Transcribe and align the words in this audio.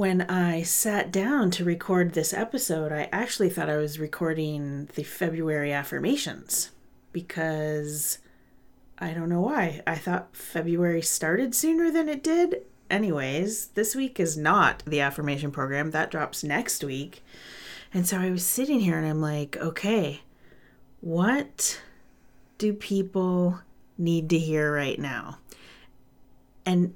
When 0.00 0.22
I 0.22 0.62
sat 0.62 1.12
down 1.12 1.50
to 1.50 1.64
record 1.66 2.14
this 2.14 2.32
episode, 2.32 2.90
I 2.90 3.10
actually 3.12 3.50
thought 3.50 3.68
I 3.68 3.76
was 3.76 3.98
recording 3.98 4.88
the 4.94 5.02
February 5.02 5.74
affirmations 5.74 6.70
because 7.12 8.16
I 8.98 9.12
don't 9.12 9.28
know 9.28 9.42
why. 9.42 9.82
I 9.86 9.96
thought 9.96 10.34
February 10.34 11.02
started 11.02 11.54
sooner 11.54 11.90
than 11.90 12.08
it 12.08 12.22
did. 12.22 12.62
Anyways, 12.88 13.66
this 13.74 13.94
week 13.94 14.18
is 14.18 14.38
not 14.38 14.82
the 14.86 15.02
affirmation 15.02 15.50
program. 15.50 15.90
That 15.90 16.10
drops 16.10 16.42
next 16.42 16.82
week. 16.82 17.22
And 17.92 18.08
so 18.08 18.18
I 18.18 18.30
was 18.30 18.46
sitting 18.46 18.80
here 18.80 18.96
and 18.96 19.06
I'm 19.06 19.20
like, 19.20 19.58
okay, 19.58 20.22
what 21.02 21.78
do 22.56 22.72
people 22.72 23.60
need 23.98 24.30
to 24.30 24.38
hear 24.38 24.74
right 24.74 24.98
now? 24.98 25.40
And 26.64 26.94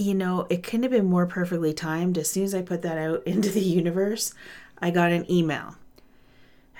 you 0.00 0.14
know, 0.14 0.46
it 0.48 0.62
couldn't 0.62 0.84
have 0.84 0.92
been 0.92 1.06
more 1.06 1.26
perfectly 1.26 1.74
timed. 1.74 2.16
As 2.16 2.30
soon 2.30 2.44
as 2.44 2.54
I 2.54 2.62
put 2.62 2.82
that 2.82 2.98
out 2.98 3.22
into 3.26 3.50
the 3.50 3.60
universe, 3.60 4.34
I 4.78 4.90
got 4.90 5.12
an 5.12 5.30
email. 5.30 5.76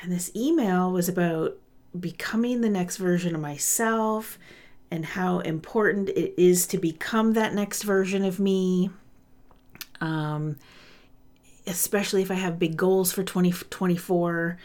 And 0.03 0.11
this 0.11 0.31
email 0.35 0.91
was 0.91 1.09
about 1.09 1.59
becoming 1.99 2.61
the 2.61 2.71
next 2.71 2.97
version 2.97 3.35
of 3.35 3.41
myself 3.41 4.39
and 4.91 5.05
how 5.05 5.41
important 5.41 6.09
it 6.11 6.35
is 6.41 6.67
to 6.69 6.79
become 6.79 7.35
that 7.35 7.55
next 7.55 7.83
version 7.83 8.25
of 8.25 8.41
me. 8.41 8.91
Um, 10.01 10.57
especially 11.67 12.23
if 12.23 12.31
I 12.31 12.35
have 12.35 12.59
big 12.59 12.77
goals 12.77 13.13
for 13.13 13.23
2024. 13.23 14.57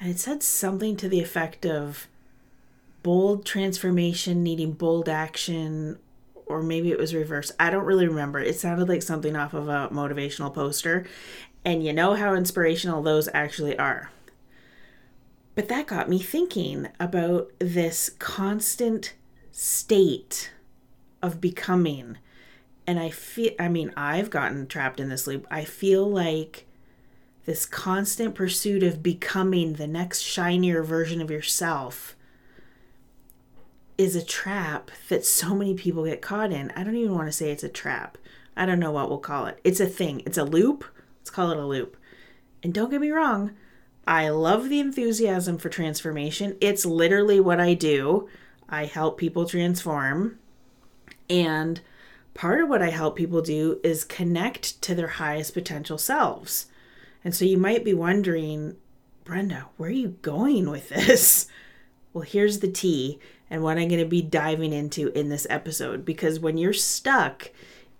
And 0.00 0.10
it 0.10 0.18
said 0.18 0.42
something 0.42 0.96
to 0.96 1.08
the 1.08 1.20
effect 1.20 1.64
of 1.64 2.08
bold 3.02 3.46
transformation 3.46 4.42
needing 4.42 4.72
bold 4.72 5.08
action 5.08 5.98
or 6.50 6.62
maybe 6.62 6.90
it 6.90 6.98
was 6.98 7.14
reverse. 7.14 7.52
I 7.58 7.70
don't 7.70 7.84
really 7.84 8.08
remember. 8.08 8.40
It 8.40 8.58
sounded 8.58 8.88
like 8.88 9.02
something 9.02 9.36
off 9.36 9.54
of 9.54 9.68
a 9.68 9.88
motivational 9.92 10.52
poster. 10.52 11.06
And 11.64 11.84
you 11.84 11.92
know 11.92 12.14
how 12.14 12.34
inspirational 12.34 13.02
those 13.02 13.28
actually 13.32 13.78
are. 13.78 14.10
But 15.54 15.68
that 15.68 15.86
got 15.86 16.08
me 16.08 16.18
thinking 16.18 16.88
about 16.98 17.50
this 17.58 18.10
constant 18.18 19.14
state 19.52 20.52
of 21.22 21.40
becoming. 21.40 22.18
And 22.86 22.98
I 22.98 23.10
feel, 23.10 23.52
I 23.58 23.68
mean, 23.68 23.92
I've 23.96 24.30
gotten 24.30 24.66
trapped 24.66 25.00
in 25.00 25.08
this 25.08 25.26
loop. 25.26 25.46
I 25.50 25.64
feel 25.64 26.08
like 26.08 26.66
this 27.44 27.66
constant 27.66 28.34
pursuit 28.34 28.82
of 28.82 29.02
becoming 29.02 29.74
the 29.74 29.86
next 29.86 30.20
shinier 30.20 30.82
version 30.82 31.20
of 31.20 31.30
yourself 31.30 32.16
is 34.00 34.16
a 34.16 34.24
trap 34.24 34.90
that 35.10 35.26
so 35.26 35.54
many 35.54 35.74
people 35.74 36.06
get 36.06 36.22
caught 36.22 36.50
in. 36.50 36.72
I 36.74 36.82
don't 36.82 36.96
even 36.96 37.14
want 37.14 37.28
to 37.28 37.32
say 37.32 37.50
it's 37.50 37.62
a 37.62 37.68
trap. 37.68 38.16
I 38.56 38.64
don't 38.64 38.80
know 38.80 38.90
what 38.90 39.10
we'll 39.10 39.18
call 39.18 39.44
it. 39.44 39.60
It's 39.62 39.78
a 39.78 39.84
thing. 39.84 40.22
It's 40.24 40.38
a 40.38 40.44
loop. 40.44 40.86
Let's 41.20 41.28
call 41.28 41.50
it 41.50 41.58
a 41.58 41.66
loop. 41.66 41.98
And 42.62 42.72
don't 42.72 42.90
get 42.90 43.02
me 43.02 43.10
wrong, 43.10 43.50
I 44.06 44.30
love 44.30 44.70
the 44.70 44.80
enthusiasm 44.80 45.58
for 45.58 45.68
transformation. 45.68 46.56
It's 46.62 46.86
literally 46.86 47.40
what 47.40 47.60
I 47.60 47.74
do. 47.74 48.26
I 48.70 48.86
help 48.86 49.18
people 49.18 49.44
transform. 49.44 50.38
And 51.28 51.82
part 52.32 52.62
of 52.62 52.70
what 52.70 52.80
I 52.80 52.88
help 52.88 53.16
people 53.16 53.42
do 53.42 53.80
is 53.84 54.04
connect 54.04 54.80
to 54.80 54.94
their 54.94 55.08
highest 55.08 55.52
potential 55.52 55.98
selves. 55.98 56.68
And 57.22 57.34
so 57.34 57.44
you 57.44 57.58
might 57.58 57.84
be 57.84 57.92
wondering, 57.92 58.76
Brenna, 59.26 59.66
where 59.76 59.90
are 59.90 59.92
you 59.92 60.16
going 60.22 60.70
with 60.70 60.88
this? 60.88 61.48
Well, 62.12 62.24
here's 62.24 62.58
the 62.58 62.66
tea 62.66 63.20
and 63.50 63.62
what 63.62 63.76
I'm 63.76 63.88
going 63.88 64.00
to 64.00 64.06
be 64.06 64.22
diving 64.22 64.72
into 64.72 65.08
in 65.18 65.28
this 65.28 65.46
episode. 65.50 66.04
Because 66.04 66.38
when 66.38 66.56
you're 66.56 66.72
stuck 66.72 67.50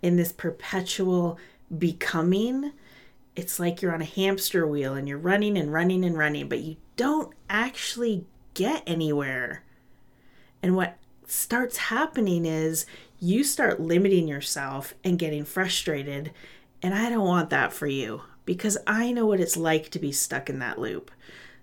in 0.01 0.15
this 0.15 0.31
perpetual 0.31 1.37
becoming, 1.77 2.71
it's 3.35 3.59
like 3.59 3.81
you're 3.81 3.93
on 3.93 4.01
a 4.01 4.05
hamster 4.05 4.65
wheel 4.65 4.93
and 4.93 5.07
you're 5.07 5.17
running 5.17 5.57
and 5.57 5.71
running 5.71 6.05
and 6.05 6.17
running, 6.17 6.47
but 6.47 6.59
you 6.59 6.77
don't 6.95 7.33
actually 7.49 8.25
get 8.53 8.83
anywhere. 8.87 9.63
And 10.63 10.75
what 10.75 10.97
starts 11.27 11.77
happening 11.77 12.45
is 12.45 12.85
you 13.19 13.43
start 13.43 13.79
limiting 13.79 14.27
yourself 14.27 14.93
and 15.03 15.19
getting 15.19 15.45
frustrated. 15.45 16.31
And 16.81 16.93
I 16.93 17.09
don't 17.09 17.25
want 17.25 17.49
that 17.51 17.73
for 17.73 17.87
you 17.87 18.23
because 18.45 18.77
I 18.87 19.11
know 19.11 19.25
what 19.25 19.39
it's 19.39 19.57
like 19.57 19.89
to 19.91 19.99
be 19.99 20.11
stuck 20.11 20.49
in 20.49 20.59
that 20.59 20.79
loop. 20.79 21.11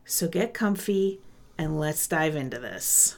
So 0.04 0.28
get 0.28 0.54
comfy 0.54 1.20
and 1.58 1.78
let's 1.78 2.06
dive 2.06 2.36
into 2.36 2.58
this. 2.58 3.16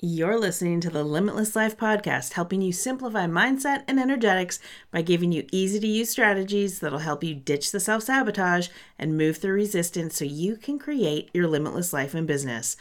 You're 0.00 0.38
listening 0.38 0.80
to 0.82 0.90
the 0.90 1.02
Limitless 1.02 1.56
Life 1.56 1.76
podcast, 1.76 2.34
helping 2.34 2.62
you 2.62 2.72
simplify 2.72 3.26
mindset 3.26 3.82
and 3.88 3.98
energetics 3.98 4.60
by 4.92 5.02
giving 5.02 5.32
you 5.32 5.44
easy 5.50 5.80
to 5.80 5.86
use 5.88 6.08
strategies 6.08 6.78
that'll 6.78 7.00
help 7.00 7.24
you 7.24 7.34
ditch 7.34 7.72
the 7.72 7.80
self 7.80 8.04
sabotage 8.04 8.68
and 8.96 9.18
move 9.18 9.38
through 9.38 9.54
resistance 9.54 10.16
so 10.16 10.24
you 10.24 10.54
can 10.54 10.78
create 10.78 11.30
your 11.34 11.48
limitless 11.48 11.92
life 11.92 12.14
and 12.14 12.28
business. 12.28 12.76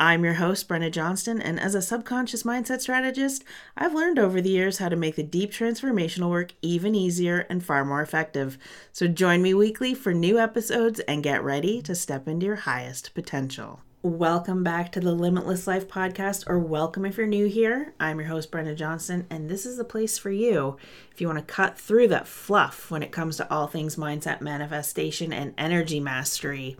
I'm 0.00 0.24
your 0.24 0.32
host, 0.32 0.66
Brenna 0.66 0.90
Johnston, 0.90 1.42
and 1.42 1.60
as 1.60 1.74
a 1.74 1.82
subconscious 1.82 2.42
mindset 2.42 2.80
strategist, 2.80 3.44
I've 3.76 3.92
learned 3.92 4.18
over 4.18 4.40
the 4.40 4.48
years 4.48 4.78
how 4.78 4.88
to 4.88 4.96
make 4.96 5.16
the 5.16 5.22
deep 5.22 5.52
transformational 5.52 6.30
work 6.30 6.54
even 6.62 6.94
easier 6.94 7.40
and 7.50 7.62
far 7.62 7.84
more 7.84 8.00
effective. 8.00 8.56
So 8.92 9.08
join 9.08 9.42
me 9.42 9.52
weekly 9.52 9.92
for 9.92 10.14
new 10.14 10.38
episodes 10.38 11.00
and 11.00 11.22
get 11.22 11.44
ready 11.44 11.82
to 11.82 11.94
step 11.94 12.26
into 12.26 12.46
your 12.46 12.56
highest 12.56 13.12
potential. 13.12 13.82
Welcome 14.04 14.64
back 14.64 14.90
to 14.92 15.00
the 15.00 15.12
Limitless 15.12 15.68
Life 15.68 15.86
podcast, 15.86 16.42
or 16.48 16.58
welcome 16.58 17.04
if 17.04 17.16
you're 17.16 17.24
new 17.28 17.46
here. 17.46 17.94
I'm 18.00 18.18
your 18.18 18.26
host, 18.26 18.50
Brenna 18.50 18.74
Johnston, 18.74 19.28
and 19.30 19.48
this 19.48 19.64
is 19.64 19.76
the 19.76 19.84
place 19.84 20.18
for 20.18 20.32
you 20.32 20.76
if 21.12 21.20
you 21.20 21.28
want 21.28 21.38
to 21.38 21.44
cut 21.44 21.78
through 21.78 22.08
that 22.08 22.26
fluff 22.26 22.90
when 22.90 23.04
it 23.04 23.12
comes 23.12 23.36
to 23.36 23.48
all 23.48 23.68
things 23.68 23.94
mindset, 23.94 24.40
manifestation, 24.40 25.32
and 25.32 25.54
energy 25.56 26.00
mastery 26.00 26.76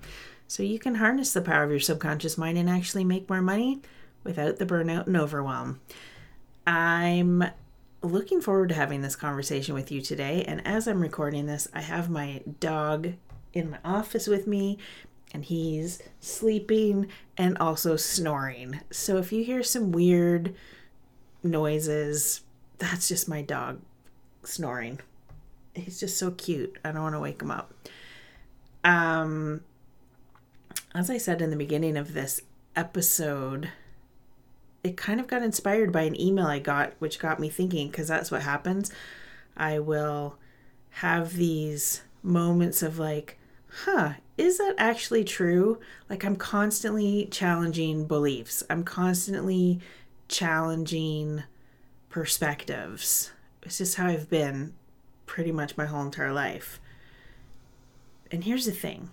so 0.48 0.64
you 0.64 0.80
can 0.80 0.96
harness 0.96 1.32
the 1.32 1.40
power 1.40 1.62
of 1.62 1.70
your 1.70 1.78
subconscious 1.78 2.36
mind 2.36 2.58
and 2.58 2.68
actually 2.68 3.04
make 3.04 3.28
more 3.28 3.40
money 3.40 3.80
without 4.24 4.56
the 4.56 4.66
burnout 4.66 5.06
and 5.06 5.16
overwhelm. 5.16 5.80
I'm 6.66 7.44
looking 8.02 8.40
forward 8.40 8.70
to 8.70 8.74
having 8.74 9.02
this 9.02 9.14
conversation 9.14 9.76
with 9.76 9.92
you 9.92 10.00
today, 10.00 10.42
and 10.48 10.60
as 10.66 10.88
I'm 10.88 11.00
recording 11.00 11.46
this, 11.46 11.68
I 11.72 11.82
have 11.82 12.10
my 12.10 12.42
dog 12.58 13.12
in 13.52 13.70
my 13.70 13.78
office 13.84 14.26
with 14.26 14.48
me 14.48 14.78
and 15.32 15.44
he's 15.44 16.00
sleeping 16.20 17.08
and 17.36 17.56
also 17.58 17.96
snoring. 17.96 18.80
So 18.90 19.16
if 19.16 19.32
you 19.32 19.42
hear 19.42 19.62
some 19.62 19.90
weird 19.90 20.54
noises, 21.42 22.42
that's 22.78 23.08
just 23.08 23.28
my 23.28 23.42
dog 23.42 23.80
snoring. 24.44 25.00
He's 25.74 25.98
just 25.98 26.18
so 26.18 26.30
cute. 26.32 26.78
I 26.84 26.92
don't 26.92 27.02
want 27.02 27.14
to 27.14 27.20
wake 27.20 27.40
him 27.40 27.50
up. 27.50 27.72
Um 28.84 29.62
as 30.94 31.08
I 31.08 31.16
said 31.16 31.40
in 31.40 31.50
the 31.50 31.56
beginning 31.56 31.96
of 31.96 32.12
this 32.12 32.42
episode, 32.76 33.70
it 34.84 34.96
kind 34.96 35.20
of 35.20 35.26
got 35.26 35.42
inspired 35.42 35.92
by 35.92 36.02
an 36.02 36.20
email 36.20 36.46
I 36.46 36.58
got 36.58 36.92
which 36.98 37.18
got 37.18 37.40
me 37.40 37.48
thinking 37.48 37.88
because 37.88 38.08
that's 38.08 38.30
what 38.30 38.42
happens. 38.42 38.90
I 39.56 39.78
will 39.78 40.36
have 40.96 41.34
these 41.34 42.02
moments 42.22 42.82
of 42.82 42.98
like, 42.98 43.38
huh, 43.84 44.14
is 44.38 44.58
that 44.58 44.74
actually 44.78 45.24
true? 45.24 45.78
Like, 46.08 46.24
I'm 46.24 46.36
constantly 46.36 47.26
challenging 47.30 48.06
beliefs, 48.06 48.62
I'm 48.70 48.84
constantly 48.84 49.80
challenging 50.28 51.42
perspectives. 52.08 53.32
It's 53.62 53.78
just 53.78 53.96
how 53.96 54.06
I've 54.06 54.28
been 54.28 54.74
pretty 55.26 55.52
much 55.52 55.76
my 55.76 55.86
whole 55.86 56.02
entire 56.02 56.32
life. 56.32 56.80
And 58.30 58.44
here's 58.44 58.66
the 58.66 58.72
thing 58.72 59.10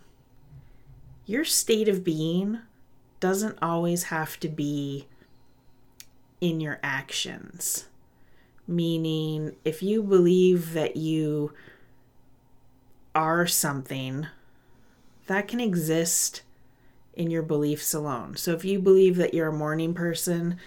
your 1.25 1.45
state 1.45 1.87
of 1.87 2.03
being 2.03 2.59
doesn't 3.19 3.57
always 3.61 4.03
have 4.03 4.39
to 4.39 4.47
be 4.47 5.07
in 6.41 6.59
your 6.59 6.79
actions. 6.81 7.85
Meaning, 8.65 9.55
if 9.65 9.83
you 9.83 10.01
believe 10.03 10.73
that 10.73 10.95
you 10.95 11.53
are 13.15 13.45
something 13.47 14.27
that 15.29 15.47
can 15.47 15.59
exist 15.59 16.41
in 17.13 17.29
your 17.29 17.43
beliefs 17.43 17.93
alone. 17.93 18.35
So 18.35 18.51
if 18.53 18.65
you 18.65 18.79
believe 18.79 19.15
that 19.17 19.31
you're 19.31 19.49
a 19.49 19.53
morning 19.53 19.93
person, 19.93 20.57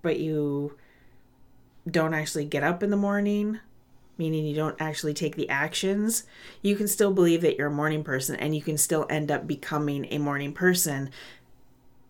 but 0.00 0.18
you 0.18 0.78
don't 1.86 2.14
actually 2.14 2.46
get 2.46 2.62
up 2.62 2.82
in 2.82 2.88
the 2.88 2.96
morning, 2.96 3.60
meaning 4.16 4.46
you 4.46 4.56
don't 4.56 4.80
actually 4.80 5.12
take 5.12 5.36
the 5.36 5.50
actions, 5.50 6.24
you 6.62 6.74
can 6.74 6.88
still 6.88 7.12
believe 7.12 7.42
that 7.42 7.58
you're 7.58 7.66
a 7.66 7.70
morning 7.70 8.02
person 8.02 8.34
and 8.36 8.56
you 8.56 8.62
can 8.62 8.78
still 8.78 9.04
end 9.10 9.30
up 9.30 9.46
becoming 9.46 10.06
a 10.06 10.16
morning 10.16 10.54
person 10.54 11.10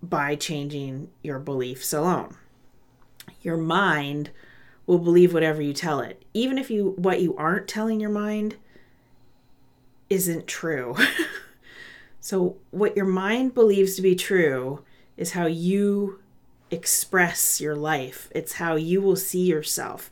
by 0.00 0.36
changing 0.36 1.10
your 1.24 1.40
beliefs 1.40 1.92
alone. 1.92 2.36
Your 3.42 3.56
mind 3.56 4.30
will 4.86 5.00
believe 5.00 5.34
whatever 5.34 5.60
you 5.60 5.72
tell 5.72 5.98
it. 5.98 6.22
Even 6.32 6.58
if 6.58 6.70
you 6.70 6.94
what 6.96 7.20
you 7.20 7.36
aren't 7.36 7.66
telling 7.66 7.98
your 7.98 8.08
mind 8.08 8.54
isn't 10.08 10.46
true. 10.46 10.94
So, 12.20 12.56
what 12.70 12.96
your 12.96 13.06
mind 13.06 13.54
believes 13.54 13.96
to 13.96 14.02
be 14.02 14.14
true 14.14 14.84
is 15.16 15.32
how 15.32 15.46
you 15.46 16.20
express 16.70 17.60
your 17.60 17.74
life, 17.74 18.28
it's 18.32 18.54
how 18.54 18.76
you 18.76 19.00
will 19.00 19.16
see 19.16 19.46
yourself, 19.46 20.10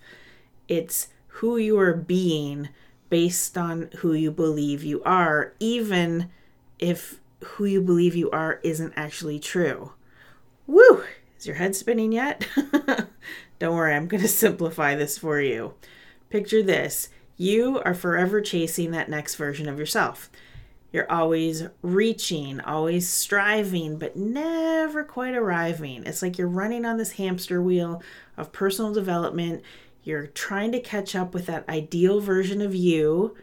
it's 0.69 1.08
who 1.26 1.56
you 1.56 1.79
are 1.79 1.94
being 1.94 2.70
based 3.11 3.56
on 3.56 3.91
who 3.99 4.12
you 4.12 4.31
believe 4.31 4.82
you 4.82 5.03
are, 5.05 5.53
even 5.61 6.31
if 6.79 7.20
who 7.44 7.64
you 7.64 7.81
believe 7.81 8.17
you 8.17 8.31
are 8.31 8.61
isn't 8.62 8.93
actually 8.97 9.38
true. 9.38 9.93
Woo! 10.67 11.05
Is 11.38 11.47
your 11.47 11.56
head 11.56 11.76
spinning 11.76 12.12
yet? 12.12 12.49
Don't 13.59 13.75
worry, 13.75 13.94
I'm 13.94 14.09
going 14.09 14.23
to 14.23 14.29
simplify 14.29 14.94
this 14.94 15.19
for 15.19 15.41
you. 15.41 15.75
Picture 16.31 16.62
this 16.62 17.11
you 17.38 17.81
are 17.85 17.94
forever 17.94 18.41
chasing 18.41 18.93
that 18.93 19.11
next 19.11 19.35
version 19.35 19.69
of 19.69 19.79
yourself. 19.79 20.31
You're 20.93 21.11
always 21.11 21.65
reaching, 21.83 22.61
always 22.61 23.09
striving, 23.09 23.99
but 23.99 24.17
never 24.17 25.05
quite 25.05 25.35
arriving. 25.35 26.05
It's 26.05 26.23
like 26.23 26.38
you're 26.38 26.49
running 26.49 26.85
on 26.85 26.97
this 26.97 27.12
hamster 27.12 27.61
wheel 27.61 28.03
of 28.37 28.53
personal 28.53 28.93
development. 28.93 29.62
You're 30.05 30.29
trying 30.29 30.73
to 30.73 30.81
catch 30.81 31.15
up 31.15 31.35
with 31.35 31.47
that 31.47 31.69
ideal 31.69 32.21
version 32.21 32.62
of 32.62 32.75
you 32.75 33.37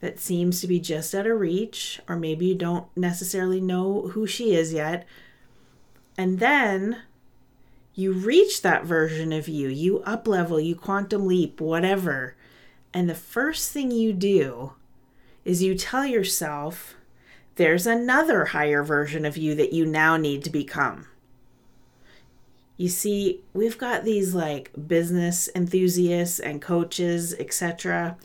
that 0.00 0.18
seems 0.18 0.60
to 0.60 0.66
be 0.66 0.80
just 0.80 1.14
out 1.14 1.26
of 1.26 1.38
reach, 1.38 2.00
or 2.08 2.16
maybe 2.16 2.46
you 2.46 2.54
don't 2.54 2.86
necessarily 2.96 3.60
know 3.60 4.08
who 4.08 4.26
she 4.26 4.54
is 4.54 4.72
yet. 4.72 5.06
And 6.16 6.38
then 6.38 7.02
you 7.94 8.12
reach 8.12 8.62
that 8.62 8.84
version 8.84 9.32
of 9.32 9.46
you, 9.46 9.68
you 9.68 10.00
up 10.00 10.26
level, 10.26 10.58
you 10.58 10.74
quantum 10.74 11.26
leap, 11.26 11.60
whatever. 11.60 12.34
And 12.94 13.08
the 13.08 13.14
first 13.14 13.70
thing 13.72 13.90
you 13.90 14.12
do 14.12 14.72
is 15.44 15.62
you 15.62 15.74
tell 15.74 16.06
yourself 16.06 16.94
there's 17.56 17.86
another 17.86 18.46
higher 18.46 18.82
version 18.82 19.24
of 19.24 19.36
you 19.36 19.54
that 19.54 19.72
you 19.72 19.84
now 19.84 20.16
need 20.16 20.42
to 20.44 20.50
become. 20.50 21.06
You 22.76 22.88
see, 22.88 23.40
we've 23.52 23.76
got 23.76 24.04
these 24.04 24.34
like 24.34 24.70
business 24.88 25.48
enthusiasts 25.54 26.38
and 26.38 26.62
coaches, 26.62 27.34
etc., 27.38 28.16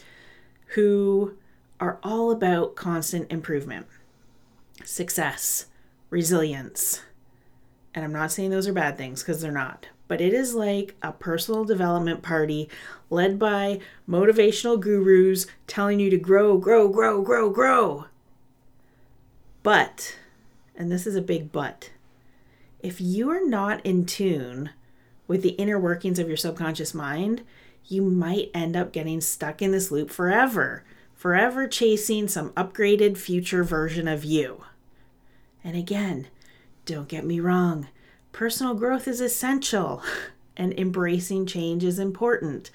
who 0.75 1.35
are 1.79 1.99
all 2.03 2.31
about 2.31 2.75
constant 2.75 3.31
improvement, 3.31 3.87
success, 4.85 5.65
resilience. 6.09 7.01
And 7.93 8.05
I'm 8.05 8.13
not 8.13 8.31
saying 8.31 8.51
those 8.51 8.67
are 8.67 8.73
bad 8.73 8.97
things 8.97 9.21
because 9.21 9.41
they're 9.41 9.51
not 9.51 9.87
but 10.07 10.21
it 10.21 10.33
is 10.33 10.53
like 10.53 10.95
a 11.01 11.11
personal 11.11 11.65
development 11.65 12.21
party 12.21 12.69
led 13.09 13.39
by 13.39 13.79
motivational 14.07 14.79
gurus 14.79 15.47
telling 15.67 15.99
you 15.99 16.09
to 16.09 16.17
grow, 16.17 16.57
grow, 16.57 16.87
grow, 16.87 17.21
grow, 17.21 17.49
grow. 17.49 18.05
But, 19.63 20.17
and 20.75 20.91
this 20.91 21.07
is 21.07 21.15
a 21.15 21.21
big 21.21 21.51
but, 21.51 21.91
if 22.79 23.01
you 23.01 23.29
are 23.31 23.43
not 23.43 23.83
in 23.85 24.05
tune 24.05 24.69
with 25.27 25.41
the 25.41 25.49
inner 25.49 25.79
workings 25.79 26.19
of 26.19 26.27
your 26.27 26.37
subconscious 26.37 26.93
mind, 26.93 27.43
you 27.87 28.03
might 28.03 28.51
end 28.53 28.75
up 28.75 28.91
getting 28.91 29.21
stuck 29.21 29.61
in 29.61 29.71
this 29.71 29.91
loop 29.91 30.11
forever, 30.11 30.83
forever 31.15 31.67
chasing 31.67 32.27
some 32.27 32.51
upgraded 32.51 33.17
future 33.17 33.63
version 33.63 34.07
of 34.07 34.23
you. 34.23 34.63
And 35.63 35.75
again, 35.75 36.27
don't 36.85 37.07
get 37.07 37.25
me 37.25 37.39
wrong, 37.39 37.87
Personal 38.35 38.73
growth 38.73 39.07
is 39.07 39.21
essential 39.21 40.03
and 40.57 40.77
embracing 40.77 41.45
change 41.45 41.85
is 41.85 41.97
important. 41.97 42.69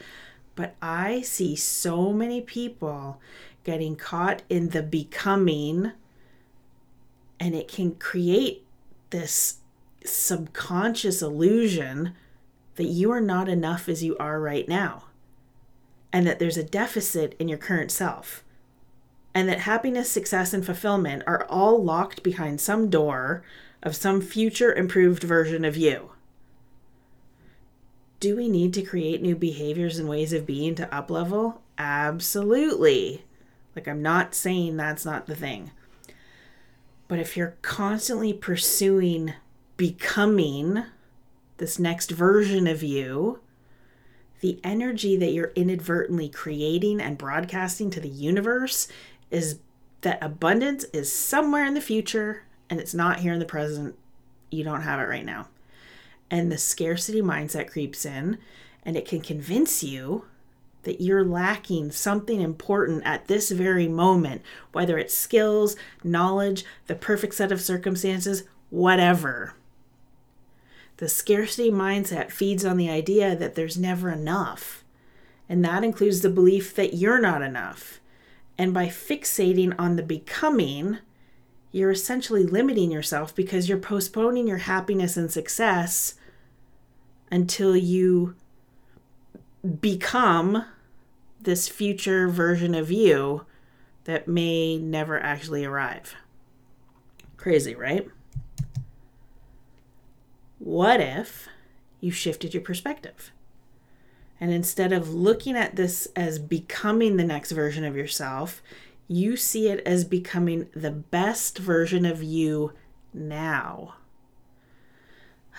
But 0.55 0.75
I 0.81 1.21
see 1.21 1.55
so 1.55 2.15
many 2.15 2.41
people 2.41 3.21
getting 3.62 3.95
caught 3.95 4.41
in 4.49 4.71
the 4.71 4.83
becoming, 4.83 5.93
and 7.39 7.55
it 7.55 7.69
can 7.69 7.97
create 7.97 8.65
this 9.11 9.59
subconscious 10.03 11.21
illusion 11.21 12.15
that 12.77 12.85
you 12.85 13.11
are 13.11 13.21
not 13.21 13.47
enough 13.47 13.87
as 13.87 14.03
you 14.03 14.17
are 14.17 14.41
right 14.41 14.67
now, 14.67 15.05
and 16.11 16.27
that 16.27 16.39
there's 16.39 16.56
a 16.56 16.65
deficit 16.65 17.37
in 17.39 17.49
your 17.49 17.59
current 17.59 17.91
self, 17.91 18.43
and 19.35 19.47
that 19.47 19.61
happiness, 19.61 20.11
success, 20.11 20.55
and 20.55 20.65
fulfillment 20.65 21.23
are 21.27 21.45
all 21.51 21.85
locked 21.85 22.23
behind 22.23 22.63
some 22.63 22.89
door 22.89 23.43
of 23.82 23.97
some 23.97 24.21
future 24.21 24.73
improved 24.73 25.23
version 25.23 25.65
of 25.65 25.77
you. 25.77 26.12
Do 28.19 28.37
we 28.37 28.49
need 28.49 28.75
to 28.75 28.82
create 28.82 29.23
new 29.23 29.35
behaviors 29.35 29.99
and 29.99 30.09
ways 30.09 30.32
of 30.32 30.47
being 30.47 30.75
to 30.75 30.87
uplevel? 30.87 31.59
Absolutely. 31.79 33.25
Like, 33.75 33.88
I'm 33.88 34.03
not 34.03 34.35
saying 34.35 34.77
that's 34.77 35.06
not 35.06 35.27
the 35.27 35.35
thing. 35.35 35.71
But 37.09 37.19
if 37.19 37.37
you're 37.37 37.56
constantly 37.62 38.32
pursuing 38.32 39.32
becoming 39.77 40.85
this 41.56 41.79
next 41.79 42.11
version 42.11 42.67
of 42.67 42.82
you, 42.82 43.41
the 44.41 44.61
energy 44.62 45.17
that 45.17 45.32
you're 45.32 45.53
inadvertently 45.55 46.29
creating 46.29 47.00
and 47.00 47.17
broadcasting 47.17 47.91
to 47.91 48.00
the 48.00 48.09
universe 48.09 48.88
is 49.31 49.59
that 50.03 50.23
abundance 50.23 50.85
is 50.93 51.12
somewhere 51.12 51.65
in 51.65 51.75
the 51.75 51.81
future 51.81 52.43
and 52.70 52.81
it's 52.81 52.94
not 52.94 53.20
here 53.20 53.32
in 53.32 53.40
the 53.40 53.44
present, 53.44 53.96
you 54.50 54.64
don't 54.64 54.82
have 54.82 55.00
it 55.00 55.08
right 55.08 55.25
now. 55.25 55.49
And 56.31 56.50
the 56.50 56.58
scarcity 56.58 57.20
mindset 57.20 57.70
creeps 57.70 58.06
in 58.06 58.38
and 58.84 58.96
it 58.96 59.06
can 59.06 59.20
convince 59.20 59.82
you 59.82 60.25
that 60.84 61.00
you're 61.00 61.25
lacking 61.25 61.90
something 61.90 62.40
important 62.40 63.02
at 63.05 63.26
this 63.26 63.50
very 63.50 63.87
moment, 63.87 64.43
whether 64.72 64.96
it's 64.96 65.12
skills, 65.12 65.76
knowledge, 66.02 66.64
the 66.87 66.94
perfect 66.94 67.34
set 67.34 67.52
of 67.52 67.61
circumstances, 67.61 68.44
whatever. 68.70 69.55
The 70.96 71.08
scarcity 71.08 71.70
mindset 71.70 72.31
feeds 72.31 72.64
on 72.64 72.76
the 72.76 72.88
idea 72.88 73.37
that 73.37 73.55
there's 73.55 73.76
never 73.76 74.11
enough. 74.11 74.84
And 75.49 75.64
that 75.64 75.84
includes 75.84 76.20
the 76.20 76.31
belief 76.31 76.75
that 76.76 76.94
you're 76.94 77.20
not 77.20 77.43
enough. 77.43 78.00
And 78.56 78.72
by 78.72 78.87
fixating 78.87 79.75
on 79.78 79.96
the 79.96 80.02
becoming, 80.02 80.99
you're 81.72 81.90
essentially 81.90 82.44
limiting 82.44 82.90
yourself 82.90 83.34
because 83.34 83.69
you're 83.69 83.78
postponing 83.78 84.46
your 84.46 84.58
happiness 84.58 85.17
and 85.17 85.31
success 85.31 86.14
until 87.31 87.76
you 87.76 88.34
become 89.81 90.64
this 91.40 91.69
future 91.69 92.28
version 92.28 92.75
of 92.75 92.90
you 92.90 93.46
that 94.05 94.26
may 94.26 94.78
never 94.78 95.20
actually 95.20 95.64
arrive. 95.64 96.17
Crazy, 97.37 97.75
right? 97.75 98.08
What 100.58 101.00
if 101.00 101.49
you 102.00 102.11
shifted 102.11 102.52
your 102.52 102.62
perspective? 102.62 103.31
And 104.40 104.52
instead 104.52 104.93
of 104.93 105.12
looking 105.12 105.56
at 105.56 105.76
this 105.76 106.08
as 106.17 106.38
becoming 106.38 107.17
the 107.17 107.25
next 107.25 107.52
version 107.52 107.84
of 107.84 107.96
yourself, 107.96 108.62
you 109.11 109.37
see 109.37 109.69
it 109.69 109.81
as 109.85 110.05
becoming 110.05 110.69
the 110.73 110.93
best 110.93 111.58
version 111.58 112.06
of 112.06 112.23
you 112.23 112.73
now. 113.13 113.94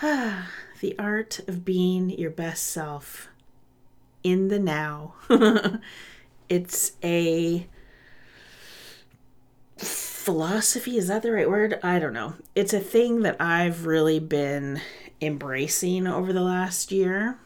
the 0.00 0.98
art 0.98 1.38
of 1.46 1.62
being 1.62 2.08
your 2.08 2.30
best 2.30 2.66
self 2.66 3.28
in 4.22 4.48
the 4.48 4.58
now. 4.58 5.12
it's 6.48 6.92
a 7.04 7.66
philosophy, 9.76 10.96
is 10.96 11.08
that 11.08 11.20
the 11.20 11.32
right 11.32 11.50
word? 11.50 11.78
I 11.82 11.98
don't 11.98 12.14
know. 12.14 12.32
It's 12.54 12.72
a 12.72 12.80
thing 12.80 13.20
that 13.20 13.36
I've 13.38 13.84
really 13.84 14.18
been 14.18 14.80
embracing 15.20 16.06
over 16.06 16.32
the 16.32 16.40
last 16.40 16.90
year. 16.90 17.36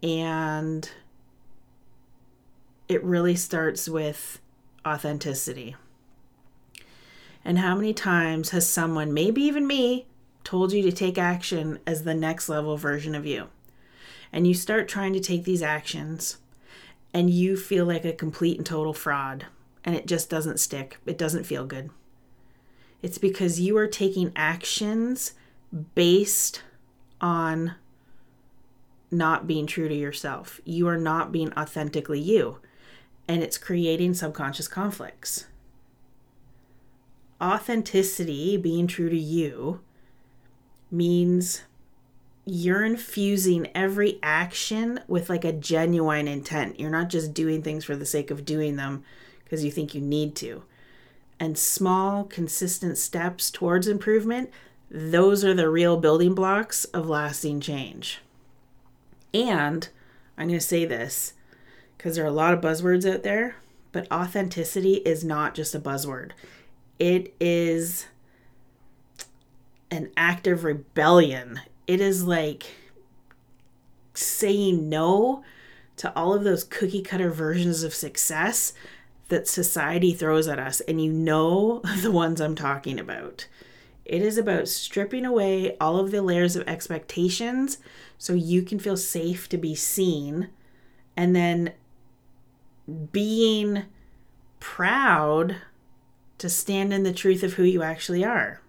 And 0.00 0.88
it 2.88 3.02
really 3.02 3.34
starts 3.34 3.88
with 3.88 4.38
authenticity. 4.86 5.76
And 7.44 7.58
how 7.58 7.74
many 7.74 7.92
times 7.92 8.50
has 8.50 8.68
someone, 8.68 9.12
maybe 9.12 9.42
even 9.42 9.66
me, 9.66 10.06
told 10.44 10.72
you 10.72 10.82
to 10.82 10.92
take 10.92 11.18
action 11.18 11.78
as 11.86 12.02
the 12.04 12.14
next 12.14 12.48
level 12.48 12.76
version 12.76 13.14
of 13.14 13.26
you? 13.26 13.48
And 14.32 14.46
you 14.46 14.54
start 14.54 14.88
trying 14.88 15.12
to 15.12 15.20
take 15.20 15.44
these 15.44 15.62
actions 15.62 16.38
and 17.14 17.30
you 17.30 17.56
feel 17.56 17.84
like 17.84 18.04
a 18.04 18.12
complete 18.12 18.58
and 18.58 18.66
total 18.66 18.92
fraud 18.92 19.46
and 19.84 19.94
it 19.94 20.06
just 20.06 20.28
doesn't 20.28 20.58
stick. 20.58 20.98
It 21.06 21.16
doesn't 21.16 21.44
feel 21.44 21.64
good. 21.64 21.90
It's 23.02 23.18
because 23.18 23.60
you 23.60 23.76
are 23.76 23.86
taking 23.86 24.32
actions 24.34 25.34
based 25.94 26.62
on 27.20 27.76
not 29.10 29.46
being 29.46 29.66
true 29.66 29.88
to 29.88 29.94
yourself. 29.94 30.60
You 30.64 30.88
are 30.88 30.98
not 30.98 31.30
being 31.30 31.52
authentically 31.52 32.20
you 32.20 32.58
and 33.28 33.42
it's 33.42 33.58
creating 33.58 34.14
subconscious 34.14 34.68
conflicts. 34.68 35.46
Authenticity, 37.40 38.56
being 38.56 38.86
true 38.86 39.10
to 39.10 39.18
you, 39.18 39.80
means 40.90 41.62
you're 42.44 42.84
infusing 42.84 43.68
every 43.74 44.18
action 44.22 45.00
with 45.08 45.28
like 45.28 45.44
a 45.44 45.52
genuine 45.52 46.28
intent. 46.28 46.78
You're 46.78 46.90
not 46.90 47.08
just 47.08 47.34
doing 47.34 47.62
things 47.62 47.84
for 47.84 47.96
the 47.96 48.06
sake 48.06 48.30
of 48.30 48.44
doing 48.44 48.76
them 48.76 49.02
because 49.44 49.64
you 49.64 49.70
think 49.70 49.94
you 49.94 50.00
need 50.00 50.36
to. 50.36 50.62
And 51.38 51.58
small, 51.58 52.24
consistent 52.24 52.96
steps 52.96 53.50
towards 53.50 53.88
improvement, 53.88 54.50
those 54.90 55.44
are 55.44 55.54
the 55.54 55.68
real 55.68 55.96
building 55.96 56.34
blocks 56.34 56.84
of 56.86 57.08
lasting 57.08 57.60
change. 57.60 58.20
And 59.34 59.88
I'm 60.38 60.48
going 60.48 60.58
to 60.58 60.64
say 60.64 60.84
this 60.84 61.34
because 61.96 62.16
there 62.16 62.24
are 62.24 62.28
a 62.28 62.32
lot 62.32 62.54
of 62.54 62.60
buzzwords 62.60 63.10
out 63.10 63.22
there. 63.22 63.56
but 63.92 64.10
authenticity 64.12 64.96
is 64.96 65.24
not 65.24 65.54
just 65.54 65.74
a 65.74 65.80
buzzword. 65.80 66.32
It 66.98 67.34
is 67.40 68.06
an 69.90 70.10
act 70.16 70.46
of 70.46 70.64
rebellion. 70.64 71.60
It 71.86 72.00
is 72.00 72.24
like 72.24 72.66
saying 74.12 74.88
no 74.88 75.42
to 75.96 76.14
all 76.14 76.34
of 76.34 76.44
those 76.44 76.64
cookie 76.64 77.00
cutter 77.00 77.30
versions 77.30 77.82
of 77.82 77.94
success 77.94 78.74
that 79.28 79.48
society 79.48 80.12
throws 80.12 80.46
at 80.46 80.58
us. 80.58 80.80
And 80.80 81.02
you 81.02 81.10
know 81.12 81.80
the 82.02 82.12
ones 82.12 82.40
I'm 82.40 82.54
talking 82.54 82.98
about. 83.00 83.46
It 84.04 84.20
is 84.22 84.36
about 84.36 84.68
stripping 84.68 85.24
away 85.24 85.76
all 85.78 85.98
of 85.98 86.10
the 86.10 86.22
layers 86.22 86.54
of 86.54 86.68
expectations 86.68 87.78
so 88.18 88.34
you 88.34 88.62
can 88.62 88.78
feel 88.78 88.96
safe 88.96 89.48
to 89.48 89.56
be 89.56 89.74
seen 89.74 90.50
and 91.16 91.34
then 91.34 91.72
being 93.12 93.84
proud 94.60 95.56
to 96.38 96.48
stand 96.48 96.92
in 96.92 97.02
the 97.02 97.12
truth 97.12 97.42
of 97.42 97.54
who 97.54 97.62
you 97.62 97.82
actually 97.82 98.24
are. 98.24 98.60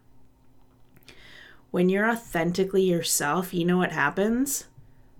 When 1.71 1.89
you're 1.89 2.09
authentically 2.09 2.83
yourself, 2.83 3.53
you 3.53 3.65
know 3.65 3.77
what 3.77 3.91
happens? 3.91 4.65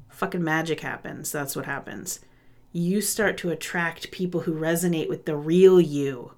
Fucking 0.09 0.43
magic 0.43 0.79
happens. 0.79 1.31
That's 1.31 1.55
what 1.55 1.65
happens. 1.65 2.21
You 2.71 3.01
start 3.01 3.37
to 3.39 3.49
attract 3.49 4.11
people 4.11 4.41
who 4.41 4.53
resonate 4.53 5.09
with 5.09 5.25
the 5.25 5.35
real 5.35 5.79
you, 5.79 6.33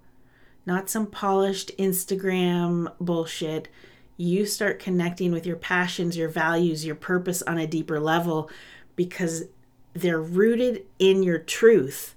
not 0.66 0.90
some 0.90 1.08
polished 1.08 1.72
Instagram 1.78 2.92
bullshit. 3.00 3.70
You 4.18 4.46
start 4.46 4.80
connecting 4.80 5.32
with 5.32 5.46
your 5.46 5.56
passions, 5.56 6.18
your 6.18 6.30
values, 6.30 6.86
your 6.86 6.96
purpose 6.96 7.42
on 7.44 7.58
a 7.58 7.68
deeper 7.68 8.00
level 8.00 8.50
because 8.96 9.46
they're 9.94 10.22
rooted 10.22 10.86
in 10.98 11.24
your 11.24 11.40
truth, 11.40 12.16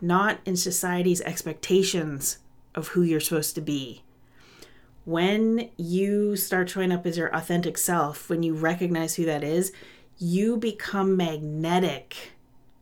not 0.00 0.40
in 0.44 0.56
society's 0.56 1.20
expectations 1.22 2.38
of 2.74 2.88
who 2.88 3.02
you're 3.02 3.20
supposed 3.20 3.54
to 3.54 3.60
be. 3.60 4.02
When 5.04 5.70
you 5.76 6.36
start 6.36 6.70
showing 6.70 6.92
up 6.92 7.06
as 7.06 7.18
your 7.18 7.34
authentic 7.34 7.76
self, 7.76 8.28
when 8.28 8.42
you 8.42 8.54
recognize 8.54 9.14
who 9.14 9.24
that 9.26 9.44
is, 9.44 9.72
you 10.18 10.56
become 10.56 11.16
magnetic 11.16 12.32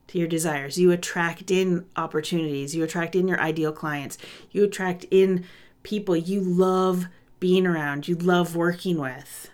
to 0.09 0.19
your 0.19 0.28
desires. 0.28 0.78
You 0.78 0.90
attract 0.92 1.50
in 1.50 1.87
opportunities, 1.97 2.75
you 2.75 2.85
attract 2.85 3.16
in 3.16 3.26
your 3.26 3.40
ideal 3.40 3.73
clients, 3.73 4.19
you 4.50 4.64
attract 4.64 5.04
in 5.11 5.45
people 5.83 6.16
you 6.16 6.40
love 6.40 7.07
being 7.40 7.66
around, 7.66 8.07
you 8.07 8.14
love 8.14 8.54
working 8.54 8.99
with. 8.99 9.50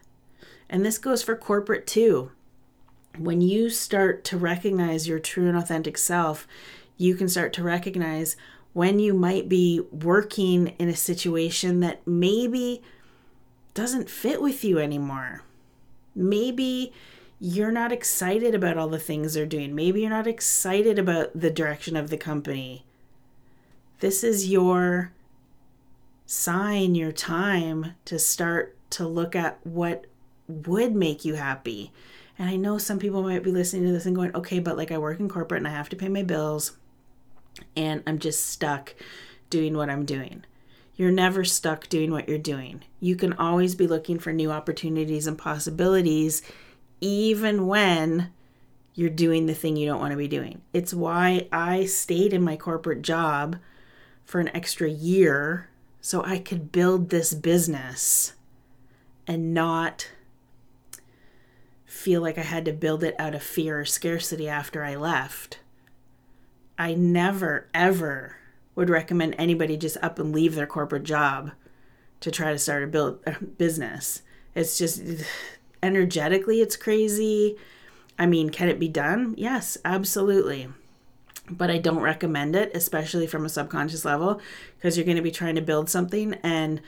And 0.68 0.84
this 0.84 0.98
goes 0.98 1.22
for 1.22 1.36
corporate 1.36 1.86
too 1.86 2.32
when 3.18 3.40
you 3.40 3.68
start 3.70 4.24
to 4.24 4.38
recognize 4.38 5.08
your 5.08 5.18
true 5.18 5.48
and 5.48 5.56
authentic 5.56 5.98
self, 5.98 6.46
you 6.98 7.14
can 7.14 7.28
start 7.28 7.52
to 7.54 7.62
recognize 7.62 8.36
when 8.74 8.98
you 8.98 9.14
might 9.14 9.48
be 9.48 9.80
working 9.90 10.68
in 10.78 10.88
a 10.88 10.96
situation 10.96 11.80
that 11.80 12.06
maybe 12.06 12.82
doesn't 13.72 14.10
fit 14.10 14.42
with 14.42 14.62
you 14.62 14.78
anymore. 14.78 15.42
Maybe 16.14 16.92
you're 17.40 17.72
not 17.72 17.92
excited 17.92 18.54
about 18.54 18.76
all 18.76 18.88
the 18.88 18.98
things 18.98 19.32
they're 19.32 19.46
doing. 19.46 19.74
Maybe 19.74 20.00
you're 20.00 20.10
not 20.10 20.26
excited 20.26 20.98
about 20.98 21.30
the 21.34 21.50
direction 21.50 21.96
of 21.96 22.10
the 22.10 22.18
company. 22.18 22.84
This 24.00 24.22
is 24.22 24.48
your 24.48 25.12
sign, 26.26 26.94
your 26.94 27.12
time 27.12 27.94
to 28.04 28.18
start 28.18 28.76
to 28.90 29.06
look 29.06 29.36
at 29.36 29.64
what 29.64 30.06
would 30.48 30.94
make 30.94 31.24
you 31.24 31.34
happy 31.34 31.92
and 32.38 32.48
I 32.48 32.56
know 32.56 32.78
some 32.78 32.98
people 32.98 33.22
might 33.22 33.42
be 33.42 33.50
listening 33.50 33.86
to 33.86 33.92
this 33.92 34.06
and 34.06 34.14
going, 34.14 34.34
okay, 34.34 34.60
but 34.60 34.76
like 34.76 34.92
I 34.92 34.98
work 34.98 35.18
in 35.18 35.28
corporate 35.28 35.58
and 35.58 35.66
I 35.66 35.72
have 35.72 35.88
to 35.88 35.96
pay 35.96 36.08
my 36.08 36.22
bills 36.22 36.76
and 37.76 38.02
I'm 38.06 38.18
just 38.18 38.46
stuck 38.46 38.94
doing 39.50 39.76
what 39.76 39.90
I'm 39.90 40.04
doing. 40.04 40.44
You're 40.96 41.10
never 41.10 41.44
stuck 41.44 41.88
doing 41.88 42.10
what 42.10 42.28
you're 42.28 42.38
doing. 42.38 42.82
You 43.00 43.14
can 43.14 43.32
always 43.34 43.74
be 43.74 43.86
looking 43.86 44.18
for 44.18 44.32
new 44.32 44.50
opportunities 44.50 45.26
and 45.26 45.38
possibilities, 45.38 46.42
even 47.00 47.66
when 47.66 48.32
you're 48.94 49.08
doing 49.08 49.46
the 49.46 49.54
thing 49.54 49.76
you 49.76 49.86
don't 49.86 50.00
want 50.00 50.10
to 50.10 50.16
be 50.16 50.26
doing. 50.26 50.60
It's 50.72 50.92
why 50.92 51.46
I 51.52 51.84
stayed 51.84 52.32
in 52.32 52.42
my 52.42 52.56
corporate 52.56 53.02
job 53.02 53.58
for 54.24 54.40
an 54.40 54.50
extra 54.54 54.90
year 54.90 55.68
so 56.00 56.24
I 56.24 56.38
could 56.38 56.72
build 56.72 57.10
this 57.10 57.32
business 57.32 58.34
and 59.26 59.54
not 59.54 60.10
feel 61.84 62.22
like 62.22 62.38
I 62.38 62.42
had 62.42 62.64
to 62.64 62.72
build 62.72 63.04
it 63.04 63.14
out 63.18 63.34
of 63.34 63.42
fear 63.42 63.80
or 63.80 63.84
scarcity 63.84 64.48
after 64.48 64.82
I 64.82 64.96
left. 64.96 65.60
I 66.78 66.94
never, 66.94 67.68
ever 67.74 68.36
would 68.76 68.88
recommend 68.88 69.34
anybody 69.36 69.76
just 69.76 69.96
up 70.00 70.20
and 70.20 70.32
leave 70.32 70.54
their 70.54 70.66
corporate 70.66 71.02
job 71.02 71.50
to 72.20 72.30
try 72.30 72.52
to 72.52 72.58
start 72.58 72.84
a 72.84 72.86
build 72.86 73.18
a 73.26 73.32
business. 73.42 74.22
It's 74.54 74.78
just 74.78 75.02
energetically 75.82 76.60
it's 76.60 76.76
crazy. 76.76 77.56
I 78.18 78.26
mean, 78.26 78.50
can 78.50 78.68
it 78.68 78.78
be 78.78 78.88
done? 78.88 79.34
Yes, 79.36 79.76
absolutely. 79.84 80.68
But 81.50 81.70
I 81.70 81.78
don't 81.78 82.00
recommend 82.00 82.54
it, 82.54 82.70
especially 82.74 83.26
from 83.26 83.44
a 83.44 83.48
subconscious 83.48 84.04
level, 84.04 84.40
because 84.76 84.96
you're 84.96 85.06
going 85.06 85.16
to 85.16 85.22
be 85.22 85.30
trying 85.30 85.54
to 85.56 85.62
build 85.62 85.88
something 85.88 86.34
and 86.42 86.80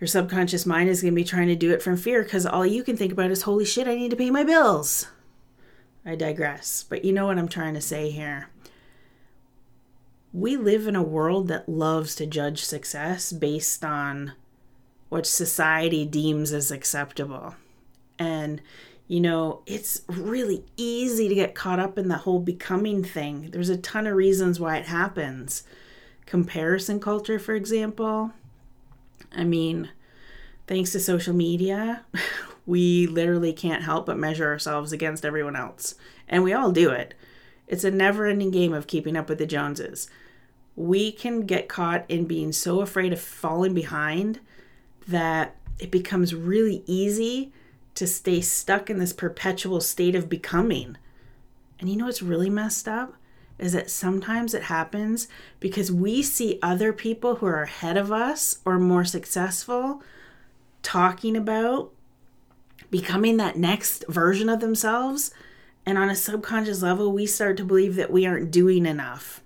your 0.00 0.08
subconscious 0.08 0.66
mind 0.66 0.88
is 0.88 1.02
going 1.02 1.14
to 1.14 1.20
be 1.20 1.24
trying 1.24 1.48
to 1.48 1.56
do 1.56 1.72
it 1.72 1.82
from 1.82 1.96
fear 1.96 2.22
because 2.22 2.46
all 2.46 2.66
you 2.66 2.82
can 2.82 2.96
think 2.96 3.12
about 3.12 3.30
is, 3.30 3.42
holy 3.42 3.64
shit, 3.64 3.88
I 3.88 3.94
need 3.94 4.10
to 4.10 4.16
pay 4.16 4.30
my 4.30 4.44
bills. 4.44 5.08
I 6.04 6.16
digress. 6.16 6.84
But 6.88 7.04
you 7.04 7.12
know 7.12 7.26
what 7.26 7.38
I'm 7.38 7.48
trying 7.48 7.74
to 7.74 7.80
say 7.80 8.10
here. 8.10 8.48
We 10.36 10.58
live 10.58 10.86
in 10.86 10.94
a 10.94 11.02
world 11.02 11.48
that 11.48 11.66
loves 11.66 12.14
to 12.16 12.26
judge 12.26 12.62
success 12.62 13.32
based 13.32 13.82
on 13.82 14.34
what 15.08 15.26
society 15.26 16.04
deems 16.04 16.52
as 16.52 16.70
acceptable. 16.70 17.54
And, 18.18 18.60
you 19.08 19.20
know, 19.20 19.62
it's 19.64 20.02
really 20.06 20.62
easy 20.76 21.26
to 21.30 21.34
get 21.34 21.54
caught 21.54 21.78
up 21.78 21.96
in 21.96 22.08
the 22.08 22.18
whole 22.18 22.40
becoming 22.40 23.02
thing. 23.02 23.50
There's 23.50 23.70
a 23.70 23.78
ton 23.78 24.06
of 24.06 24.14
reasons 24.14 24.60
why 24.60 24.76
it 24.76 24.86
happens. 24.86 25.62
Comparison 26.26 27.00
culture, 27.00 27.38
for 27.38 27.54
example 27.54 28.32
I 29.34 29.44
mean, 29.44 29.90
thanks 30.66 30.92
to 30.92 31.00
social 31.00 31.34
media, 31.34 32.04
we 32.66 33.06
literally 33.06 33.54
can't 33.54 33.84
help 33.84 34.04
but 34.04 34.18
measure 34.18 34.46
ourselves 34.46 34.92
against 34.92 35.24
everyone 35.24 35.56
else. 35.56 35.94
And 36.28 36.42
we 36.42 36.52
all 36.52 36.72
do 36.72 36.90
it. 36.90 37.14
It's 37.66 37.84
a 37.84 37.90
never 37.90 38.26
ending 38.26 38.50
game 38.50 38.72
of 38.72 38.86
keeping 38.86 39.16
up 39.16 39.28
with 39.28 39.38
the 39.38 39.46
Joneses. 39.46 40.08
We 40.76 41.10
can 41.10 41.46
get 41.46 41.68
caught 41.68 42.04
in 42.08 42.26
being 42.26 42.52
so 42.52 42.80
afraid 42.80 43.12
of 43.12 43.20
falling 43.20 43.74
behind 43.74 44.40
that 45.08 45.56
it 45.78 45.90
becomes 45.90 46.34
really 46.34 46.82
easy 46.86 47.52
to 47.94 48.06
stay 48.06 48.40
stuck 48.40 48.90
in 48.90 48.98
this 48.98 49.12
perpetual 49.12 49.80
state 49.80 50.14
of 50.14 50.28
becoming. 50.28 50.96
And 51.80 51.88
you 51.88 51.96
know 51.96 52.06
what's 52.06 52.22
really 52.22 52.50
messed 52.50 52.86
up? 52.86 53.14
is 53.58 53.72
that 53.72 53.90
sometimes 53.90 54.54
it 54.54 54.64
happens 54.64 55.28
because 55.60 55.90
we 55.90 56.22
see 56.22 56.58
other 56.62 56.92
people 56.92 57.36
who 57.36 57.46
are 57.46 57.62
ahead 57.62 57.96
of 57.96 58.12
us 58.12 58.58
or 58.64 58.78
more 58.78 59.04
successful 59.04 60.02
talking 60.82 61.36
about 61.36 61.90
becoming 62.90 63.38
that 63.38 63.56
next 63.56 64.04
version 64.08 64.48
of 64.48 64.60
themselves. 64.60 65.32
And 65.84 65.96
on 65.96 66.10
a 66.10 66.14
subconscious 66.14 66.82
level, 66.82 67.12
we 67.12 67.26
start 67.26 67.56
to 67.56 67.64
believe 67.64 67.96
that 67.96 68.10
we 68.10 68.26
aren't 68.26 68.50
doing 68.50 68.86
enough. 68.86 69.40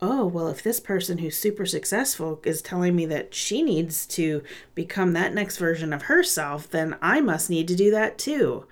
Oh, 0.00 0.26
well, 0.26 0.48
if 0.48 0.62
this 0.62 0.80
person 0.80 1.18
who's 1.18 1.36
super 1.36 1.64
successful 1.64 2.40
is 2.44 2.60
telling 2.60 2.94
me 2.94 3.06
that 3.06 3.34
she 3.34 3.62
needs 3.62 4.06
to 4.08 4.42
become 4.74 5.12
that 5.12 5.32
next 5.32 5.56
version 5.56 5.92
of 5.92 6.02
herself, 6.02 6.68
then 6.68 6.96
I 7.00 7.20
must 7.20 7.48
need 7.48 7.68
to 7.68 7.76
do 7.76 7.90
that 7.92 8.18
too. 8.18 8.66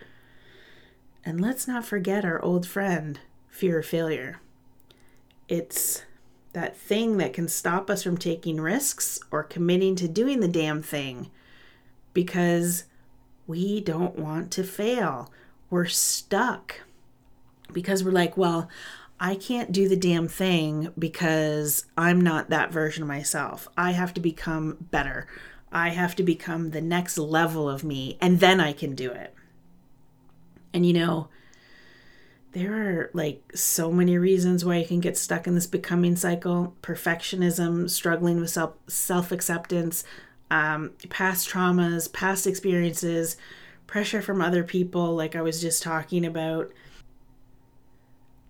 And 1.25 1.41
let's 1.41 1.69
not 1.69 1.87
forget 1.87 2.25
our 2.25 2.43
old 2.43 2.67
friend, 2.67 3.21
fear 3.49 3.79
of 3.79 3.87
failure. 3.87 4.41
It's 5.49 6.03
that 6.53 6.77
thing 6.77 7.17
that 7.19 7.33
can 7.33 7.49
stop 7.49 7.89
us 7.89 8.03
from 8.03 8.19
taking 8.19 8.61
risks 8.61 9.19
or 9.31 9.43
committing 9.43 9.97
to 9.97 10.09
doing 10.09 10.41
the 10.41 10.49
damn 10.49 10.83
thing 10.83 11.31
because 12.13 12.85
we 13.47 13.81
don't 13.81 14.19
want 14.19 14.51
to 14.53 14.65
fail. 14.65 15.33
We're 15.71 15.87
stuck 15.87 16.81
because 17.73 18.05
we're 18.05 18.11
like, 18.11 18.37
well, 18.37 18.69
I 19.25 19.37
can't 19.37 19.71
do 19.71 19.89
the 19.89 19.95
damn 19.95 20.27
thing 20.27 20.93
because 20.99 21.87
I'm 21.97 22.21
not 22.21 22.51
that 22.51 22.73
version 22.73 23.05
of 23.05 23.09
myself. 23.09 23.69
I 23.77 23.93
have 23.93 24.13
to 24.15 24.21
become 24.21 24.89
better. 24.91 25.29
I 25.71 25.91
have 25.91 26.17
to 26.17 26.25
become 26.25 26.71
the 26.71 26.81
next 26.81 27.17
level 27.17 27.69
of 27.69 27.85
me, 27.85 28.19
and 28.21 28.41
then 28.41 28.59
I 28.61 28.73
can 28.73 28.97
do 28.97 29.13
it. 29.13 29.33
And 30.75 30.85
you 30.85 30.93
know, 30.93 31.29
there 32.51 32.75
are 32.75 33.11
like 33.15 33.45
so 33.55 33.93
many 33.93 34.19
reasons 34.19 34.65
why 34.65 34.79
you 34.79 34.87
can 34.87 34.99
get 34.99 35.17
stuck 35.17 35.47
in 35.47 35.55
this 35.55 35.69
becoming 35.69 36.17
cycle 36.17 36.75
perfectionism 36.83 37.89
struggling 37.89 38.41
with 38.41 38.51
self 38.51 38.75
self-acceptance 38.89 40.03
um, 40.51 40.91
past 41.09 41.49
traumas 41.49 42.13
past 42.13 42.47
experiences 42.47 43.37
pressure 43.87 44.21
from 44.21 44.43
other 44.43 44.63
people 44.63 45.15
like 45.15 45.35
i 45.35 45.41
was 45.41 45.63
just 45.63 45.83
talking 45.83 46.27
about 46.27 46.71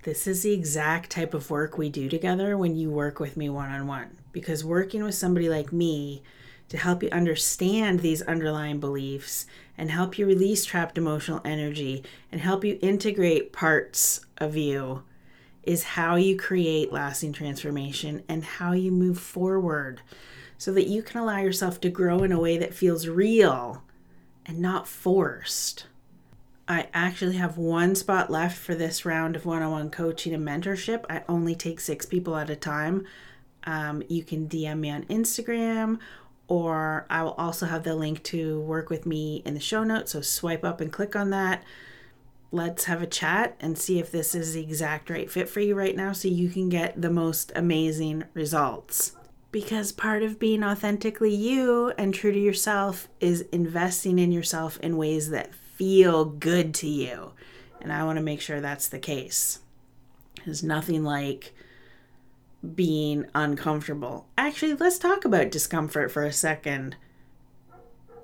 This 0.03 0.27
is 0.27 0.43
the 0.43 0.53
exact 0.53 1.11
type 1.11 1.33
of 1.33 1.49
work 1.49 1.79
we 1.79 1.89
do 1.89 2.09
together 2.09 2.59
when 2.59 2.75
you 2.75 2.91
work 2.91 3.21
with 3.21 3.37
me 3.37 3.49
one 3.49 3.71
on 3.71 3.87
one. 3.87 4.19
Because 4.33 4.65
working 4.65 5.05
with 5.05 5.15
somebody 5.15 5.49
like 5.49 5.73
me 5.73 6.25
to 6.71 6.77
help 6.77 7.05
you 7.05 7.09
understand 7.11 8.01
these 8.01 8.23
underlying 8.23 8.81
beliefs 8.81 9.47
and 9.79 9.93
help 9.93 10.19
you 10.19 10.27
release 10.27 10.65
trapped 10.65 10.99
emotional 10.99 11.41
energy 11.45 12.03
and 12.33 12.41
help 12.41 12.65
you 12.65 12.81
integrate 12.83 13.53
parts 13.53 14.27
of 14.39 14.57
you 14.57 15.05
is 15.63 15.85
how 15.85 16.17
you 16.17 16.37
create 16.37 16.93
lasting 16.93 17.33
transformation 17.33 18.25
and 18.29 18.43
how 18.43 18.73
you 18.73 18.91
move 18.91 19.21
forward 19.21 20.01
so 20.59 20.73
that 20.73 20.89
you 20.89 21.01
can 21.01 21.21
allow 21.21 21.39
yourself 21.39 21.81
to 21.81 21.89
grow 21.89 22.25
in 22.25 22.33
a 22.33 22.41
way 22.41 22.59
that 22.59 22.75
feels 22.75 23.07
real 23.07 23.85
and 24.47 24.59
not 24.59 24.89
forced. 24.89 25.87
I 26.69 26.87
actually 26.95 27.37
have 27.37 27.59
one 27.59 27.95
spot 27.95 28.31
left 28.31 28.57
for 28.57 28.75
this 28.75 29.05
round 29.05 29.35
of 29.35 29.45
one 29.45 29.63
on 29.63 29.71
one 29.71 29.91
coaching 29.91 30.33
and 30.33 30.47
mentorship. 30.47 31.05
I 31.11 31.23
only 31.29 31.55
take 31.55 31.81
six 31.81 32.07
people 32.07 32.37
at 32.37 32.51
a 32.51 32.57
time. 32.57 33.05
Um, 33.65 34.03
you 34.09 34.23
can 34.23 34.49
DM 34.49 34.79
me 34.81 34.91
on 34.91 35.05
Instagram, 35.05 35.99
or 36.47 37.07
I 37.11 37.23
will 37.23 37.33
also 37.33 37.67
have 37.67 37.83
the 37.83 37.95
link 37.95 38.23
to 38.25 38.61
work 38.61 38.91
with 38.91 39.07
me 39.07 39.43
in 39.45 39.55
the 39.55 39.61
show 39.61 39.83
notes. 39.83 40.13
So 40.13 40.21
swipe 40.21 40.65
up 40.65 40.81
and 40.81 40.93
click 40.93 41.17
on 41.17 41.31
that. 41.31 41.65
Let's 42.53 42.85
have 42.85 43.03
a 43.03 43.07
chat 43.07 43.57
and 43.61 43.79
see 43.79 43.99
if 43.99 44.13
this 44.13 44.35
is 44.35 44.55
the 44.55 44.63
exact 44.63 45.11
right 45.11 45.31
fit 45.31 45.49
for 45.49 45.61
you 45.61 45.75
right 45.75 45.97
now 45.97 46.13
so 46.13 46.29
you 46.29 46.49
can 46.49 46.69
get 46.69 47.01
the 47.01 47.11
most 47.11 47.51
amazing 47.57 48.25
results. 48.35 49.17
Because 49.51 49.91
part 49.91 50.23
of 50.23 50.39
being 50.39 50.63
authentically 50.63 51.35
you 51.35 51.93
and 51.99 52.15
true 52.15 52.33
to 52.33 52.39
yourself 52.39 53.09
is 53.21 53.43
investing 53.53 54.19
in 54.19 54.33
yourself 54.33 54.79
in 54.81 54.97
ways 54.97 55.31
that 55.31 55.51
feel 55.83 56.25
good 56.25 56.73
to 56.73 56.87
you. 56.87 57.33
And 57.81 57.93
I 57.93 58.05
want 58.05 58.17
to 58.17 58.23
make 58.23 58.41
sure 58.41 58.61
that's 58.61 58.87
the 58.87 59.01
case. 59.01 59.59
There's 60.45 60.63
nothing 60.63 61.03
like 61.03 61.53
being 62.77 63.27
uncomfortable. 63.35 64.29
Actually, 64.39 64.75
let's 64.75 65.01
talk 65.01 65.25
about 65.25 65.51
discomfort 65.51 66.13
for 66.13 66.23
a 66.23 66.33
second. 66.33 66.95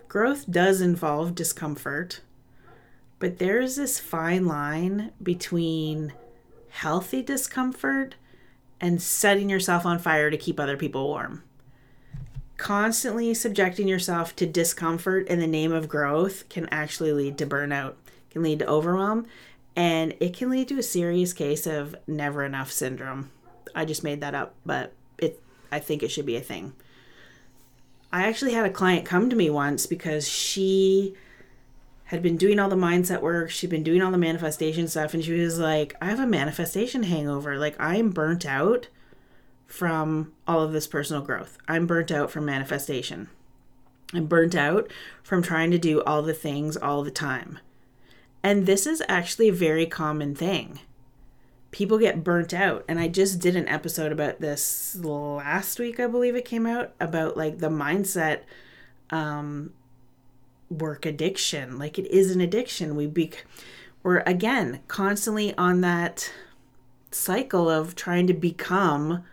Growth 0.07 0.49
does 0.49 0.81
involve 0.81 1.35
discomfort, 1.35 2.21
but 3.19 3.39
there's 3.41 3.75
this 3.75 3.99
fine 3.99 4.47
line 4.47 5.11
between 5.21 6.13
healthy 6.69 7.23
discomfort 7.23 8.15
and 8.81 9.03
setting 9.03 9.51
yourself 9.51 9.85
on 9.85 9.99
fire 9.99 10.31
to 10.31 10.37
keep 10.37 10.61
other 10.61 10.77
people 10.77 11.09
warm 11.09 11.43
constantly 12.59 13.33
subjecting 13.33 13.89
yourself 13.89 14.37
to 14.37 14.45
discomfort 14.45 15.27
in 15.29 15.39
the 15.39 15.47
name 15.47 15.73
of 15.73 15.89
growth 15.89 16.49
can 16.49 16.69
actually 16.71 17.13
lead 17.13 17.39
to 17.39 17.47
burnout, 17.47 17.95
can 18.31 18.43
lead 18.43 18.59
to 18.59 18.69
overwhelm, 18.69 19.27
and 19.75 20.15
it 20.21 20.37
can 20.37 20.51
lead 20.51 20.69
to 20.69 20.79
a 20.79 20.83
serious 20.83 21.33
case 21.33 21.67
of 21.67 21.97
never 22.07 22.45
enough 22.45 22.71
syndrome. 22.71 23.31
I 23.75 23.85
just 23.85 24.05
made 24.05 24.21
that 24.21 24.35
up, 24.35 24.55
but 24.67 24.93
it 25.19 25.41
I 25.71 25.79
think 25.79 26.03
it 26.03 26.11
should 26.11 26.27
be 26.27 26.37
a 26.37 26.41
thing. 26.41 26.75
I 28.13 28.27
actually 28.27 28.55
had 28.55 28.67
a 28.67 28.71
client 28.71 29.07
come 29.07 29.31
to 29.31 29.37
me 29.37 29.51
once 29.51 29.87
because 29.87 30.29
she 30.29 31.15
had 32.05 32.23
been 32.23 32.39
doing 32.39 32.59
all 32.59 32.71
the 32.71 32.77
mindset 32.77 33.21
work, 33.21 33.51
she'd 33.51 33.71
been 33.71 33.83
doing 33.83 34.03
all 34.03 34.11
the 34.11 34.19
manifestation 34.19 34.89
stuff, 34.89 35.13
and 35.15 35.23
she 35.23 35.33
was 35.33 35.59
like, 35.59 35.95
I 36.01 36.07
have 36.07 36.19
a 36.19 36.27
manifestation 36.27 37.03
hangover. 37.03 37.59
Like, 37.59 37.77
I'm 37.79 38.11
burnt 38.11 38.47
out 38.47 38.89
from 39.69 40.33
all 40.47 40.63
of 40.63 40.73
this 40.73 40.87
personal 40.87 41.23
growth. 41.23 41.59
I'm 41.69 41.87
burnt 41.87 42.11
out 42.11 42.31
from 42.31 42.47
manifestation. 42.47 43.29
I'm 44.15 44.27
burnt 44.27 44.55
out 44.55 44.91
from 45.23 45.43
trying 45.43 45.71
to 45.71 45.79
do 45.79 46.03
all 46.03 46.23
the 46.23 46.35
things 46.35 46.77
all 46.77 47.05
the 47.05 47.11
time. 47.11 47.59
And 48.43 48.65
this 48.65 48.87
is 48.87 49.03
actually 49.09 49.49
a 49.49 49.53
very 49.53 49.85
common 49.85 50.35
thing. 50.35 50.81
People 51.71 51.99
get 51.99 52.25
burnt 52.25 52.55
out. 52.55 52.83
And 52.89 52.99
I 52.99 53.09
just 53.09 53.41
did 53.41 53.55
an 53.55 53.69
episode 53.69 54.11
about 54.11 54.41
this 54.41 54.97
last 54.97 55.79
week, 55.79 56.01
I 56.01 56.07
believe 56.07 56.35
it 56.35 56.47
came 56.47 56.67
out, 56.67 56.95
about 56.99 57.37
like 57.37 57.59
the 57.59 57.69
mindset 57.69 58.41
um, 59.11 59.75
work 60.71 61.05
addiction. 61.05 61.79
Like 61.79 61.99
it 61.99 62.07
is 62.11 62.31
an 62.31 62.41
addiction. 62.41 62.97
We 62.97 63.07
be, 63.07 63.33
we're 64.03 64.21
again 64.21 64.81
constantly 64.89 65.55
on 65.59 65.83
that 65.83 66.33
cycle 67.11 67.69
of 67.69 67.95
trying 67.95 68.27
to 68.29 68.35
become 68.35 69.25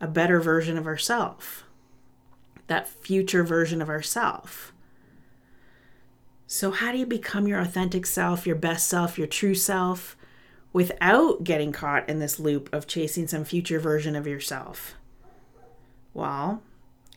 a 0.00 0.08
better 0.08 0.40
version 0.40 0.78
of 0.78 0.86
ourself, 0.86 1.64
that 2.66 2.88
future 2.88 3.44
version 3.44 3.82
of 3.82 3.88
ourself. 3.88 4.72
So, 6.46 6.72
how 6.72 6.90
do 6.90 6.98
you 6.98 7.06
become 7.06 7.46
your 7.46 7.60
authentic 7.60 8.06
self, 8.06 8.46
your 8.46 8.56
best 8.56 8.88
self, 8.88 9.18
your 9.18 9.26
true 9.26 9.54
self, 9.54 10.16
without 10.72 11.44
getting 11.44 11.70
caught 11.70 12.08
in 12.08 12.18
this 12.18 12.40
loop 12.40 12.72
of 12.72 12.86
chasing 12.86 13.28
some 13.28 13.44
future 13.44 13.78
version 13.78 14.16
of 14.16 14.26
yourself? 14.26 14.94
Well, 16.12 16.62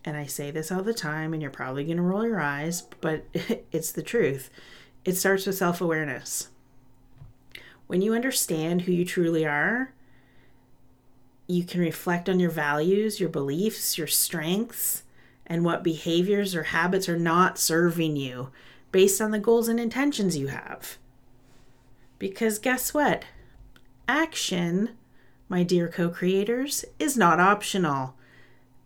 and 0.05 0.17
I 0.17 0.25
say 0.25 0.51
this 0.51 0.71
all 0.71 0.83
the 0.83 0.93
time, 0.93 1.33
and 1.33 1.41
you're 1.41 1.51
probably 1.51 1.83
going 1.85 1.97
to 1.97 2.03
roll 2.03 2.27
your 2.27 2.41
eyes, 2.41 2.83
but 3.01 3.25
it's 3.71 3.91
the 3.91 4.03
truth. 4.03 4.49
It 5.05 5.15
starts 5.15 5.45
with 5.45 5.55
self 5.55 5.81
awareness. 5.81 6.49
When 7.87 8.01
you 8.01 8.13
understand 8.13 8.83
who 8.83 8.91
you 8.91 9.05
truly 9.05 9.45
are, 9.45 9.93
you 11.47 11.63
can 11.63 11.81
reflect 11.81 12.29
on 12.29 12.39
your 12.39 12.49
values, 12.49 13.19
your 13.19 13.29
beliefs, 13.29 13.97
your 13.97 14.07
strengths, 14.07 15.03
and 15.45 15.65
what 15.65 15.83
behaviors 15.83 16.55
or 16.55 16.63
habits 16.63 17.09
are 17.09 17.19
not 17.19 17.57
serving 17.57 18.15
you 18.15 18.49
based 18.91 19.19
on 19.19 19.31
the 19.31 19.39
goals 19.39 19.67
and 19.67 19.79
intentions 19.79 20.37
you 20.37 20.47
have. 20.47 20.97
Because 22.17 22.59
guess 22.59 22.93
what? 22.93 23.25
Action, 24.07 24.91
my 25.49 25.63
dear 25.63 25.87
co 25.87 26.09
creators, 26.09 26.85
is 26.97 27.17
not 27.17 27.39
optional. 27.39 28.15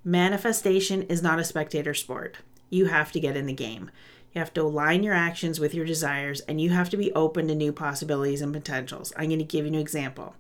Manifestation 0.04 1.04
is 1.04 1.22
not 1.22 1.40
a 1.40 1.44
spectator 1.44 1.94
sport. 1.94 2.38
You 2.70 2.86
have 2.86 3.12
to 3.12 3.20
get 3.20 3.38
in 3.38 3.46
the 3.46 3.54
game. 3.54 3.92
You 4.34 4.40
have 4.40 4.54
to 4.56 4.62
align 4.62 5.04
your 5.04 5.14
actions 5.14 5.60
with 5.60 5.74
your 5.74 5.86
desires 5.86 6.42
and 6.42 6.60
you 6.60 6.70
have 6.72 6.90
to 6.90 6.98
be 6.98 7.14
open 7.14 7.48
to 7.48 7.56
new 7.56 7.72
possibilities 7.72 8.42
and 8.42 8.54
potentials. 8.54 9.14
I'm 9.16 9.28
going 9.28 9.40
to 9.40 9.46
give 9.46 9.66
you 9.66 9.74
an 9.74 9.80
example 9.80 10.36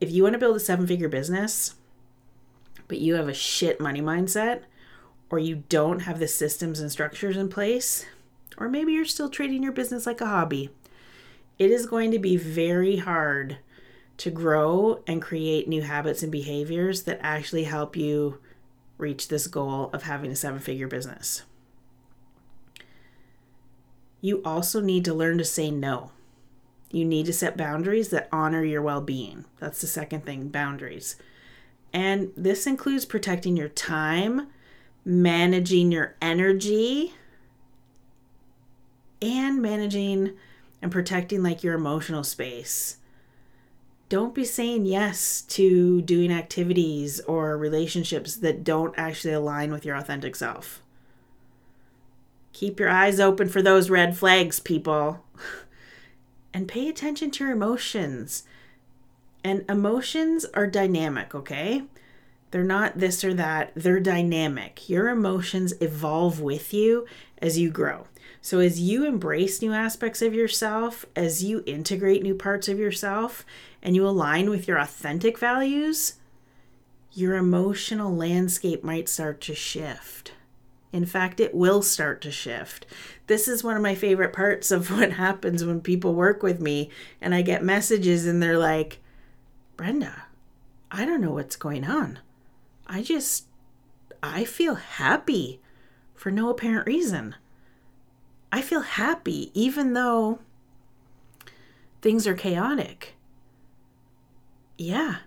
if 0.00 0.10
you 0.10 0.22
want 0.22 0.34
to 0.34 0.38
build 0.38 0.56
a 0.56 0.60
seven 0.60 0.86
figure 0.86 1.08
business, 1.08 1.74
but 2.86 2.98
you 2.98 3.14
have 3.14 3.28
a 3.28 3.34
shit 3.34 3.80
money 3.80 4.00
mindset, 4.00 4.62
or 5.30 5.38
you 5.38 5.64
don't 5.68 6.00
have 6.00 6.18
the 6.18 6.28
systems 6.28 6.80
and 6.80 6.90
structures 6.90 7.36
in 7.36 7.48
place, 7.48 8.06
or 8.56 8.68
maybe 8.68 8.92
you're 8.92 9.04
still 9.04 9.28
treating 9.28 9.62
your 9.62 9.72
business 9.72 10.06
like 10.06 10.20
a 10.20 10.26
hobby, 10.26 10.70
it 11.58 11.70
is 11.70 11.86
going 11.86 12.10
to 12.10 12.18
be 12.18 12.36
very 12.36 12.96
hard 12.96 13.58
to 14.16 14.30
grow 14.30 15.02
and 15.06 15.22
create 15.22 15.68
new 15.68 15.82
habits 15.82 16.22
and 16.22 16.32
behaviors 16.32 17.02
that 17.02 17.20
actually 17.22 17.64
help 17.64 17.96
you 17.96 18.40
reach 18.96 19.28
this 19.28 19.46
goal 19.46 19.90
of 19.92 20.02
having 20.04 20.30
a 20.30 20.36
seven 20.36 20.58
figure 20.58 20.88
business. 20.88 21.42
You 24.20 24.42
also 24.44 24.80
need 24.80 25.04
to 25.04 25.14
learn 25.14 25.38
to 25.38 25.44
say 25.44 25.70
no. 25.70 26.10
You 26.90 27.04
need 27.04 27.26
to 27.26 27.32
set 27.32 27.56
boundaries 27.56 28.08
that 28.10 28.28
honor 28.32 28.64
your 28.64 28.82
well 28.82 29.00
being. 29.00 29.44
That's 29.58 29.80
the 29.80 29.86
second 29.86 30.24
thing 30.24 30.48
boundaries. 30.48 31.16
And 31.92 32.32
this 32.36 32.66
includes 32.66 33.04
protecting 33.04 33.56
your 33.56 33.68
time, 33.68 34.48
managing 35.04 35.92
your 35.92 36.16
energy, 36.20 37.14
and 39.20 39.60
managing 39.60 40.32
and 40.80 40.92
protecting 40.92 41.42
like 41.42 41.62
your 41.62 41.74
emotional 41.74 42.24
space. 42.24 42.98
Don't 44.08 44.34
be 44.34 44.44
saying 44.44 44.86
yes 44.86 45.42
to 45.42 46.00
doing 46.00 46.32
activities 46.32 47.20
or 47.20 47.58
relationships 47.58 48.36
that 48.36 48.64
don't 48.64 48.94
actually 48.96 49.34
align 49.34 49.70
with 49.70 49.84
your 49.84 49.96
authentic 49.96 50.34
self. 50.34 50.82
Keep 52.54 52.80
your 52.80 52.88
eyes 52.88 53.20
open 53.20 53.48
for 53.48 53.60
those 53.60 53.90
red 53.90 54.16
flags, 54.16 54.60
people. 54.60 55.24
and 56.58 56.66
pay 56.66 56.88
attention 56.88 57.30
to 57.30 57.44
your 57.44 57.52
emotions. 57.52 58.42
And 59.44 59.64
emotions 59.68 60.44
are 60.54 60.66
dynamic, 60.66 61.32
okay? 61.32 61.84
They're 62.50 62.64
not 62.64 62.98
this 62.98 63.22
or 63.22 63.32
that, 63.34 63.70
they're 63.76 64.00
dynamic. 64.00 64.88
Your 64.88 65.08
emotions 65.08 65.72
evolve 65.80 66.40
with 66.40 66.74
you 66.74 67.06
as 67.40 67.58
you 67.58 67.70
grow. 67.70 68.08
So, 68.42 68.58
as 68.58 68.80
you 68.80 69.06
embrace 69.06 69.62
new 69.62 69.72
aspects 69.72 70.20
of 70.20 70.34
yourself, 70.34 71.06
as 71.14 71.44
you 71.44 71.62
integrate 71.64 72.24
new 72.24 72.34
parts 72.34 72.66
of 72.66 72.80
yourself, 72.80 73.46
and 73.80 73.94
you 73.94 74.04
align 74.04 74.50
with 74.50 74.66
your 74.66 74.80
authentic 74.80 75.38
values, 75.38 76.14
your 77.12 77.36
emotional 77.36 78.12
landscape 78.12 78.82
might 78.82 79.08
start 79.08 79.40
to 79.42 79.54
shift. 79.54 80.32
In 80.92 81.04
fact, 81.04 81.38
it 81.38 81.54
will 81.54 81.82
start 81.82 82.20
to 82.22 82.30
shift. 82.30 82.86
This 83.26 83.46
is 83.46 83.62
one 83.62 83.76
of 83.76 83.82
my 83.82 83.94
favorite 83.94 84.32
parts 84.32 84.70
of 84.70 84.90
what 84.96 85.12
happens 85.12 85.64
when 85.64 85.80
people 85.80 86.14
work 86.14 86.42
with 86.42 86.60
me 86.60 86.90
and 87.20 87.34
I 87.34 87.42
get 87.42 87.62
messages 87.62 88.26
and 88.26 88.42
they're 88.42 88.58
like, 88.58 89.00
Brenna, 89.76 90.22
I 90.90 91.04
don't 91.04 91.20
know 91.20 91.32
what's 91.32 91.56
going 91.56 91.84
on. 91.84 92.18
I 92.86 93.02
just, 93.02 93.44
I 94.22 94.44
feel 94.44 94.76
happy 94.76 95.60
for 96.14 96.30
no 96.30 96.48
apparent 96.48 96.86
reason. 96.86 97.34
I 98.50 98.62
feel 98.62 98.80
happy 98.80 99.50
even 99.54 99.92
though 99.92 100.40
things 102.00 102.26
are 102.26 102.34
chaotic. 102.34 103.14
Yeah. 104.78 105.18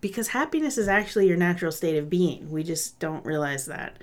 Because 0.00 0.28
happiness 0.28 0.78
is 0.78 0.88
actually 0.88 1.28
your 1.28 1.36
natural 1.36 1.70
state 1.70 1.96
of 1.96 2.10
being. 2.10 2.50
We 2.50 2.64
just 2.64 2.98
don't 2.98 3.24
realize 3.24 3.66
that. 3.66 3.98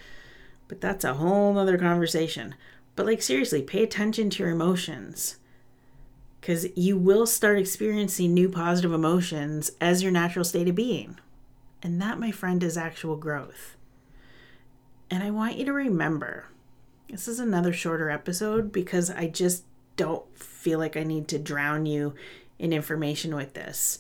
But 0.68 0.82
that's 0.82 1.04
a 1.06 1.16
whole 1.16 1.58
other 1.58 1.78
conversation. 1.78 2.56
But, 2.96 3.06
like, 3.06 3.22
seriously, 3.22 3.62
pay 3.62 3.84
attention 3.84 4.30
to 4.32 4.44
your 4.44 4.52
emotions. 4.52 5.38
Because 6.40 6.68
you 6.76 6.98
will 6.98 7.26
start 7.26 7.60
experiencing 7.60 8.34
new 8.34 8.50
positive 8.50 8.94
emotions 8.94 9.72
as 9.80 10.04
your 10.04 10.12
natural 10.12 10.46
state 10.46 10.68
of 10.68 10.76
being. 10.76 11.20
And 11.82 12.02
that, 12.02 12.20
my 12.20 12.32
friend, 12.32 12.64
is 12.64 12.78
actual 12.78 13.16
growth. 13.16 13.78
And 15.10 15.24
I 15.24 15.32
want 15.32 15.58
you 15.58 15.66
to 15.66 15.74
remember 15.74 16.48
this 17.10 17.28
is 17.28 17.40
another 17.40 17.72
shorter 17.72 18.10
episode 18.10 18.72
because 18.72 19.10
I 19.10 19.28
just 19.28 19.64
don't 19.96 20.26
feel 20.38 20.80
like 20.80 20.98
I 20.98 21.04
need 21.04 21.28
to 21.30 21.40
drown 21.40 21.86
you 21.86 22.14
in 22.60 22.74
information 22.74 23.36
with 23.36 23.54
this. 23.54 24.00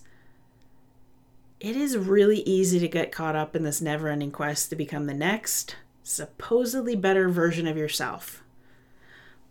It 1.59 1.75
is 1.75 1.97
really 1.97 2.41
easy 2.41 2.79
to 2.79 2.87
get 2.87 3.11
caught 3.11 3.35
up 3.35 3.55
in 3.55 3.63
this 3.63 3.81
never 3.81 4.09
ending 4.09 4.31
quest 4.31 4.69
to 4.69 4.75
become 4.75 5.05
the 5.05 5.13
next, 5.13 5.75
supposedly 6.07 6.95
better 6.95 7.27
version 7.27 7.67
of 7.67 7.75
yourself. 7.75 8.41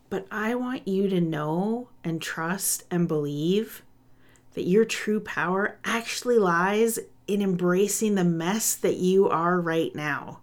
But 0.09 0.27
I 0.31 0.55
want 0.55 0.89
you 0.89 1.07
to 1.09 1.21
know 1.21 1.89
and 2.03 2.23
trust 2.23 2.85
and 2.91 3.07
believe 3.07 3.83
that 4.55 4.67
your 4.67 4.87
true 4.87 5.21
power 5.21 5.79
actually 5.85 6.39
lies 6.39 6.99
in 7.27 7.43
embracing 7.43 8.15
the 8.15 8.25
mess 8.25 8.75
that 8.75 8.97
you 8.97 9.29
are 9.29 9.61
right 9.61 9.95
now. 9.95 10.41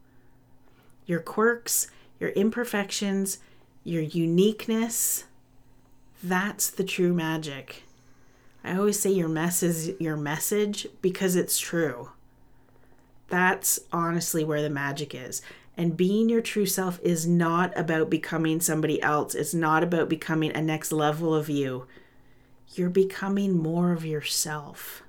Your 1.07 1.19
quirks, 1.19 1.87
your 2.19 2.29
imperfections, 2.31 3.39
your 3.83 4.03
uniqueness, 4.03 5.23
that's 6.21 6.69
the 6.69 6.83
true 6.83 7.13
magic. 7.13 7.83
I 8.63 8.77
always 8.77 8.99
say 8.99 9.09
your 9.09 9.27
mess 9.29 9.63
is 9.63 9.93
your 9.99 10.15
message 10.15 10.87
because 11.01 11.35
it's 11.35 11.57
true. 11.57 12.11
That's 13.29 13.79
honestly 13.91 14.43
where 14.43 14.61
the 14.61 14.69
magic 14.69 15.15
is. 15.15 15.41
And 15.75 15.97
being 15.97 16.29
your 16.29 16.41
true 16.41 16.65
self 16.65 16.99
is 17.01 17.27
not 17.27 17.77
about 17.77 18.09
becoming 18.09 18.59
somebody 18.59 19.01
else. 19.01 19.33
It's 19.33 19.53
not 19.53 19.83
about 19.83 20.07
becoming 20.09 20.55
a 20.55 20.61
next 20.61 20.91
level 20.91 21.33
of 21.33 21.49
you. 21.49 21.87
You're 22.75 22.89
becoming 22.89 23.57
more 23.57 23.91
of 23.91 24.05
yourself. 24.05 25.03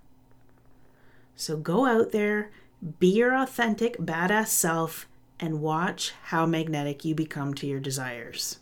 So 1.37 1.57
go 1.57 1.87
out 1.87 2.12
there, 2.12 2.50
be 2.98 3.09
your 3.09 3.35
authentic, 3.37 3.98
badass 3.98 4.48
self, 4.48 5.07
and 5.40 5.61
watch 5.61 6.12
how 6.24 6.46
magnetic 6.46 7.05
you 7.05 7.14
become 7.14 7.55
to 7.55 7.66
your 7.66 7.81
desires. 7.81 8.59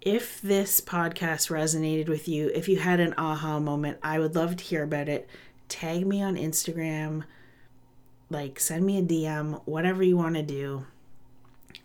If 0.00 0.40
this 0.42 0.80
podcast 0.80 1.50
resonated 1.50 2.08
with 2.08 2.28
you, 2.28 2.50
if 2.54 2.68
you 2.68 2.78
had 2.78 3.00
an 3.00 3.14
aha 3.16 3.58
moment, 3.58 3.98
I 4.02 4.18
would 4.18 4.34
love 4.34 4.56
to 4.56 4.64
hear 4.64 4.82
about 4.82 5.08
it. 5.08 5.28
Tag 5.68 6.06
me 6.06 6.22
on 6.22 6.36
Instagram, 6.36 7.24
like 8.34 8.60
send 8.60 8.84
me 8.84 8.98
a 8.98 9.02
DM, 9.02 9.62
whatever 9.64 10.02
you 10.02 10.16
want 10.16 10.34
to 10.34 10.42
do. 10.42 10.84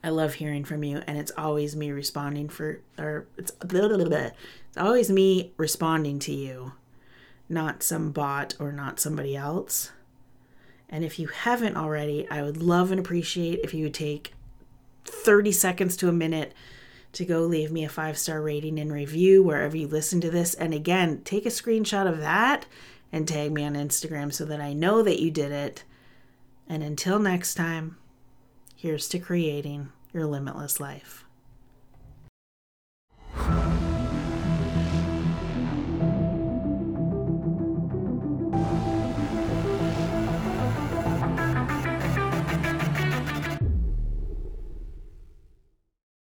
I 0.03 0.09
love 0.09 0.35
hearing 0.35 0.65
from 0.65 0.83
you, 0.83 1.01
and 1.07 1.17
it's 1.17 1.31
always 1.37 1.75
me 1.75 1.91
responding 1.91 2.49
for, 2.49 2.81
or 2.97 3.27
it's 3.37 3.51
blah, 3.51 3.87
blah, 3.87 4.03
blah, 4.03 4.17
it's 4.69 4.77
always 4.77 5.09
me 5.09 5.53
responding 5.57 6.19
to 6.19 6.33
you, 6.33 6.73
not 7.47 7.83
some 7.83 8.11
bot 8.11 8.55
or 8.59 8.71
not 8.71 8.99
somebody 8.99 9.35
else. 9.35 9.91
And 10.89 11.03
if 11.03 11.19
you 11.19 11.27
haven't 11.27 11.77
already, 11.77 12.29
I 12.29 12.41
would 12.41 12.57
love 12.57 12.91
and 12.91 12.99
appreciate 12.99 13.59
if 13.63 13.73
you 13.73 13.83
would 13.85 13.93
take 13.93 14.33
30 15.05 15.51
seconds 15.51 15.95
to 15.97 16.09
a 16.09 16.13
minute 16.13 16.53
to 17.13 17.25
go 17.25 17.41
leave 17.41 17.71
me 17.71 17.83
a 17.83 17.89
five 17.89 18.17
star 18.17 18.41
rating 18.41 18.79
and 18.79 18.91
review 18.91 19.43
wherever 19.43 19.77
you 19.77 19.87
listen 19.87 20.21
to 20.21 20.29
this. 20.29 20.53
And 20.53 20.73
again, 20.73 21.21
take 21.23 21.45
a 21.45 21.49
screenshot 21.49 22.07
of 22.07 22.19
that 22.19 22.65
and 23.11 23.27
tag 23.27 23.51
me 23.51 23.63
on 23.63 23.73
Instagram 23.73 24.33
so 24.33 24.45
that 24.45 24.61
I 24.61 24.73
know 24.73 25.01
that 25.03 25.21
you 25.21 25.31
did 25.31 25.51
it. 25.51 25.83
And 26.69 26.83
until 26.83 27.17
next 27.17 27.55
time, 27.55 27.97
here's 28.75 29.09
to 29.09 29.19
creating 29.19 29.89
your 30.13 30.27
limitless 30.27 30.79
life. 30.79 31.25